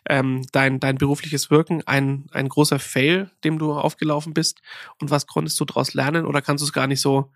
ähm, 0.09 0.45
dein, 0.51 0.79
dein 0.79 0.97
berufliches 0.97 1.51
Wirken 1.51 1.83
ein, 1.85 2.27
ein 2.31 2.49
großer 2.49 2.79
Fail, 2.79 3.29
dem 3.43 3.59
du 3.59 3.73
aufgelaufen 3.73 4.33
bist? 4.33 4.61
Und 4.99 5.11
was 5.11 5.27
konntest 5.27 5.59
du 5.59 5.65
daraus 5.65 5.93
lernen 5.93 6.25
oder 6.25 6.41
kannst 6.41 6.61
du 6.61 6.65
es 6.65 6.73
gar 6.73 6.87
nicht 6.87 7.01
so, 7.01 7.31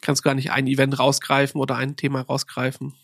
kannst 0.00 0.24
du 0.24 0.28
gar 0.28 0.34
nicht 0.34 0.50
ein 0.50 0.66
Event 0.66 0.98
rausgreifen 0.98 1.60
oder 1.60 1.76
ein 1.76 1.96
Thema 1.96 2.22
rausgreifen? 2.22 2.94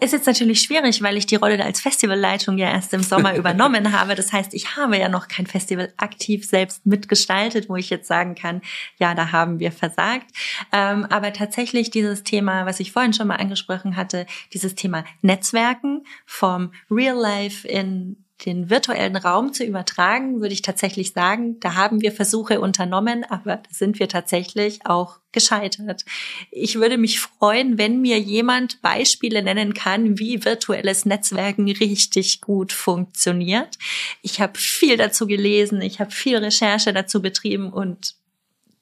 Ist 0.00 0.12
jetzt 0.12 0.26
natürlich 0.26 0.62
schwierig, 0.62 1.02
weil 1.02 1.16
ich 1.16 1.26
die 1.26 1.36
Rolle 1.36 1.62
als 1.64 1.80
Festivalleitung 1.80 2.58
ja 2.58 2.70
erst 2.70 2.92
im 2.94 3.02
Sommer 3.02 3.34
übernommen 3.36 3.92
habe. 3.98 4.14
Das 4.14 4.32
heißt, 4.32 4.54
ich 4.54 4.76
habe 4.76 4.98
ja 4.98 5.08
noch 5.08 5.28
kein 5.28 5.46
Festival 5.46 5.92
aktiv 5.96 6.46
selbst 6.46 6.86
mitgestaltet, 6.86 7.68
wo 7.68 7.76
ich 7.76 7.90
jetzt 7.90 8.08
sagen 8.08 8.34
kann, 8.34 8.62
ja, 8.98 9.14
da 9.14 9.32
haben 9.32 9.58
wir 9.58 9.72
versagt. 9.72 10.26
Ähm, 10.72 11.06
aber 11.06 11.32
tatsächlich 11.32 11.90
dieses 11.90 12.24
Thema, 12.24 12.66
was 12.66 12.80
ich 12.80 12.92
vorhin 12.92 13.12
schon 13.12 13.28
mal 13.28 13.36
angesprochen 13.36 13.96
hatte, 13.96 14.26
dieses 14.52 14.74
Thema 14.74 15.04
Netzwerken 15.22 16.04
vom 16.26 16.72
Real 16.90 17.16
Life 17.16 17.66
in 17.66 18.24
den 18.46 18.70
virtuellen 18.70 19.16
Raum 19.16 19.52
zu 19.52 19.64
übertragen, 19.64 20.40
würde 20.40 20.54
ich 20.54 20.62
tatsächlich 20.62 21.12
sagen, 21.12 21.60
da 21.60 21.74
haben 21.74 22.00
wir 22.00 22.12
Versuche 22.12 22.60
unternommen, 22.60 23.24
aber 23.24 23.56
da 23.56 23.70
sind 23.70 23.98
wir 23.98 24.08
tatsächlich 24.08 24.86
auch 24.86 25.18
gescheitert. 25.32 26.04
Ich 26.50 26.76
würde 26.76 26.98
mich 26.98 27.20
freuen, 27.20 27.78
wenn 27.78 28.00
mir 28.00 28.18
jemand 28.18 28.80
Beispiele 28.82 29.42
nennen 29.42 29.74
kann, 29.74 30.18
wie 30.18 30.44
virtuelles 30.44 31.04
Netzwerken 31.04 31.70
richtig 31.70 32.40
gut 32.40 32.72
funktioniert. 32.72 33.78
Ich 34.22 34.40
habe 34.40 34.58
viel 34.58 34.96
dazu 34.96 35.26
gelesen, 35.26 35.82
ich 35.82 36.00
habe 36.00 36.10
viel 36.10 36.36
Recherche 36.38 36.92
dazu 36.92 37.22
betrieben 37.22 37.72
und 37.72 38.14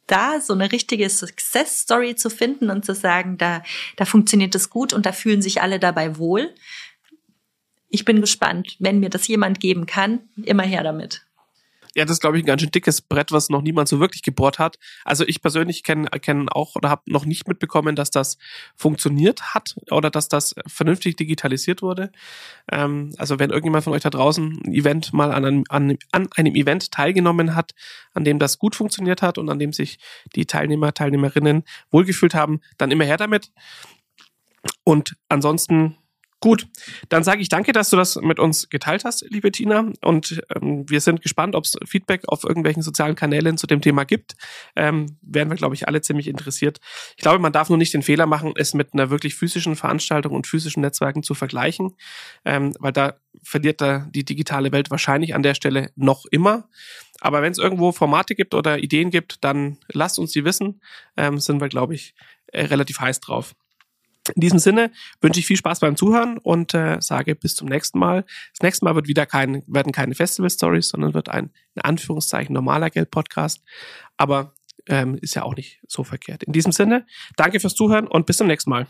da 0.07 0.41
so 0.41 0.55
eine 0.55 0.73
richtige 0.73 1.09
Success 1.11 1.81
Story 1.81 2.17
zu 2.17 2.31
finden 2.31 2.71
und 2.71 2.85
zu 2.85 2.95
sagen, 2.95 3.37
da, 3.39 3.63
da 3.97 4.05
funktioniert 4.05 4.55
es 4.55 4.71
gut 4.71 4.93
und 4.93 5.07
da 5.07 5.13
fühlen 5.13 5.43
sich 5.43 5.61
alle 5.61 5.79
dabei 5.79 6.17
wohl, 6.17 6.55
ich 7.89 8.05
bin 8.05 8.21
gespannt. 8.21 8.77
Wenn 8.79 9.01
mir 9.01 9.11
das 9.11 9.27
jemand 9.29 9.61
geben 9.61 9.87
kann, 9.87 10.21
immer 10.45 10.65
her 10.65 10.83
damit. 10.83 11.23
Ja, 11.95 12.05
das 12.05 12.13
ist, 12.13 12.21
glaube 12.21 12.37
ich, 12.37 12.45
ein 12.45 12.47
ganz 12.47 12.63
schön 12.63 12.71
dickes 12.71 13.01
Brett, 13.01 13.33
was 13.33 13.49
noch 13.49 13.63
niemand 13.63 13.89
so 13.89 13.99
wirklich 13.99 14.23
gebohrt 14.23 14.59
hat. 14.59 14.79
Also 15.05 15.27
ich 15.27 15.43
persönlich 15.43 15.83
kenne 15.83 16.09
kenn 16.21 16.49
auch 16.49 16.77
oder 16.77 16.91
habe 16.91 17.03
noch 17.07 17.25
nicht 17.25 17.49
mitbekommen, 17.49 17.97
dass 17.97 18.11
das 18.11 18.39
funktioniert 18.77 19.55
hat 19.55 19.75
oder 19.91 20.11
dass 20.11 20.29
das 20.29 20.55
vernünftig 20.67 21.17
digitalisiert 21.17 21.83
wurde. 21.83 22.13
Ähm, 22.71 23.13
also 23.19 23.39
wenn 23.39 23.51
irgendjemand 23.51 23.85
von 23.85 23.95
euch 23.95 24.03
da 24.03 24.11
draußen 24.11 24.61
ein 24.65 24.75
Event 24.75 25.13
mal 25.13 25.33
an 25.33 25.45
einem, 25.45 25.65
an, 25.71 25.99
an 26.13 26.29
einem 26.37 26.55
Event 26.55 26.93
teilgenommen 26.93 27.57
hat, 27.57 27.75
an 28.13 28.25
dem 28.25 28.39
das 28.39 28.59
gut 28.59 28.77
funktioniert 28.77 29.23
hat 29.23 29.39
und 29.39 29.49
an 29.51 29.59
dem 29.59 29.73
sich 29.73 29.99
die 30.37 30.47
Teilnehmer, 30.47 30.95
Teilnehmerinnen 30.95 31.65
wohlgefühlt 31.91 32.35
haben, 32.35 32.61
dann 32.77 32.91
immer 32.91 33.07
her 33.07 33.17
damit. 33.17 33.51
Und 34.85 35.17
ansonsten 35.29 35.97
Gut, 36.41 36.69
dann 37.09 37.25
sage 37.25 37.43
ich 37.43 37.49
danke, 37.49 37.73
dass 37.73 37.91
du 37.91 37.97
das 37.97 38.15
mit 38.15 38.39
uns 38.39 38.69
geteilt 38.69 39.05
hast, 39.05 39.27
liebe 39.29 39.51
Tina. 39.51 39.91
Und 40.03 40.41
ähm, 40.55 40.89
wir 40.89 41.01
sind 41.01 41.21
gespannt, 41.21 41.57
ob 41.57 41.65
es 41.65 41.77
Feedback 41.85 42.23
auf 42.29 42.45
irgendwelchen 42.45 42.83
sozialen 42.83 43.17
Kanälen 43.17 43.59
zu 43.59 43.67
dem 43.67 43.81
Thema 43.81 44.05
gibt. 44.05 44.37
Ähm, 44.77 45.19
wären 45.21 45.49
wir, 45.49 45.57
glaube 45.57 45.75
ich, 45.75 45.89
alle 45.89 46.01
ziemlich 46.01 46.29
interessiert. 46.29 46.79
Ich 47.17 47.23
glaube, 47.23 47.41
man 47.41 47.53
darf 47.53 47.71
nur 47.71 47.79
nicht 47.79 47.93
den 47.93 48.03
Fehler 48.03 48.27
machen, 48.27 48.53
es 48.55 48.73
mit 48.73 48.93
einer 48.93 49.11
wirklich 49.11 49.35
physischen 49.35 49.75
Veranstaltung 49.75 50.33
und 50.33 50.47
physischen 50.47 50.81
Netzwerken 50.81 51.25
zu 51.25 51.35
vergleichen, 51.35 51.97
ähm, 52.45 52.73
weil 52.79 52.93
da 52.93 53.17
verliert 53.43 53.81
da 53.81 54.07
die 54.11 54.25
digitale 54.25 54.71
Welt 54.71 54.93
wahrscheinlich 54.93 55.35
an 55.35 55.43
der 55.43 55.55
Stelle 55.55 55.91
noch 55.97 56.25
immer. 56.31 56.69
Aber 57.21 57.43
wenn 57.43 57.51
es 57.51 57.59
irgendwo 57.59 57.91
Formate 57.91 58.37
gibt 58.37 58.55
oder 58.55 58.79
Ideen 58.79 59.11
gibt, 59.11 59.43
dann 59.43 59.79
lasst 59.89 60.21
uns 60.21 60.31
die 60.31 60.45
wissen. 60.45 60.81
Ähm, 61.17 61.41
sind 61.41 61.61
wir, 61.61 61.69
glaube 61.69 61.97
ich, 61.97 62.15
äh, 62.53 62.67
relativ 62.67 63.01
heiß 63.01 63.19
drauf. 63.19 63.57
In 64.35 64.41
diesem 64.41 64.59
Sinne 64.59 64.91
wünsche 65.21 65.41
ich 65.41 65.47
viel 65.47 65.57
Spaß 65.57 65.81
beim 65.81 65.97
Zuhören 65.97 66.39
und 66.39 66.75
äh, 66.75 66.99
sage 67.01 67.35
bis 67.35 67.55
zum 67.55 67.69
nächsten 67.69 67.99
Mal. 67.99 68.25
Das 68.53 68.63
nächste 68.63 68.85
Mal 68.85 68.95
wird 68.95 69.09
wieder 69.09 69.27
kein, 69.27 69.63
werden 69.67 69.93
keine 69.93 70.15
Festival-Stories, 70.15 70.89
sondern 70.89 71.15
wird 71.15 71.29
ein, 71.29 71.51
in 71.75 71.83
Anführungszeichen, 71.83 72.53
normaler 72.53 72.91
Geld-Podcast. 72.91 73.63
Aber 74.17 74.55
ähm, 74.87 75.19
ist 75.21 75.35
ja 75.35 75.43
auch 75.43 75.55
nicht 75.55 75.81
so 75.87 76.05
verkehrt. 76.05 76.43
In 76.43 76.53
diesem 76.53 76.73
Sinne, 76.73 77.07
danke 77.37 77.61
fürs 77.61 77.75
Zuhören 77.75 78.07
und 78.07 78.27
bis 78.27 78.39
zum 78.39 78.47
nächsten 78.47 78.71
Mal. 78.71 78.87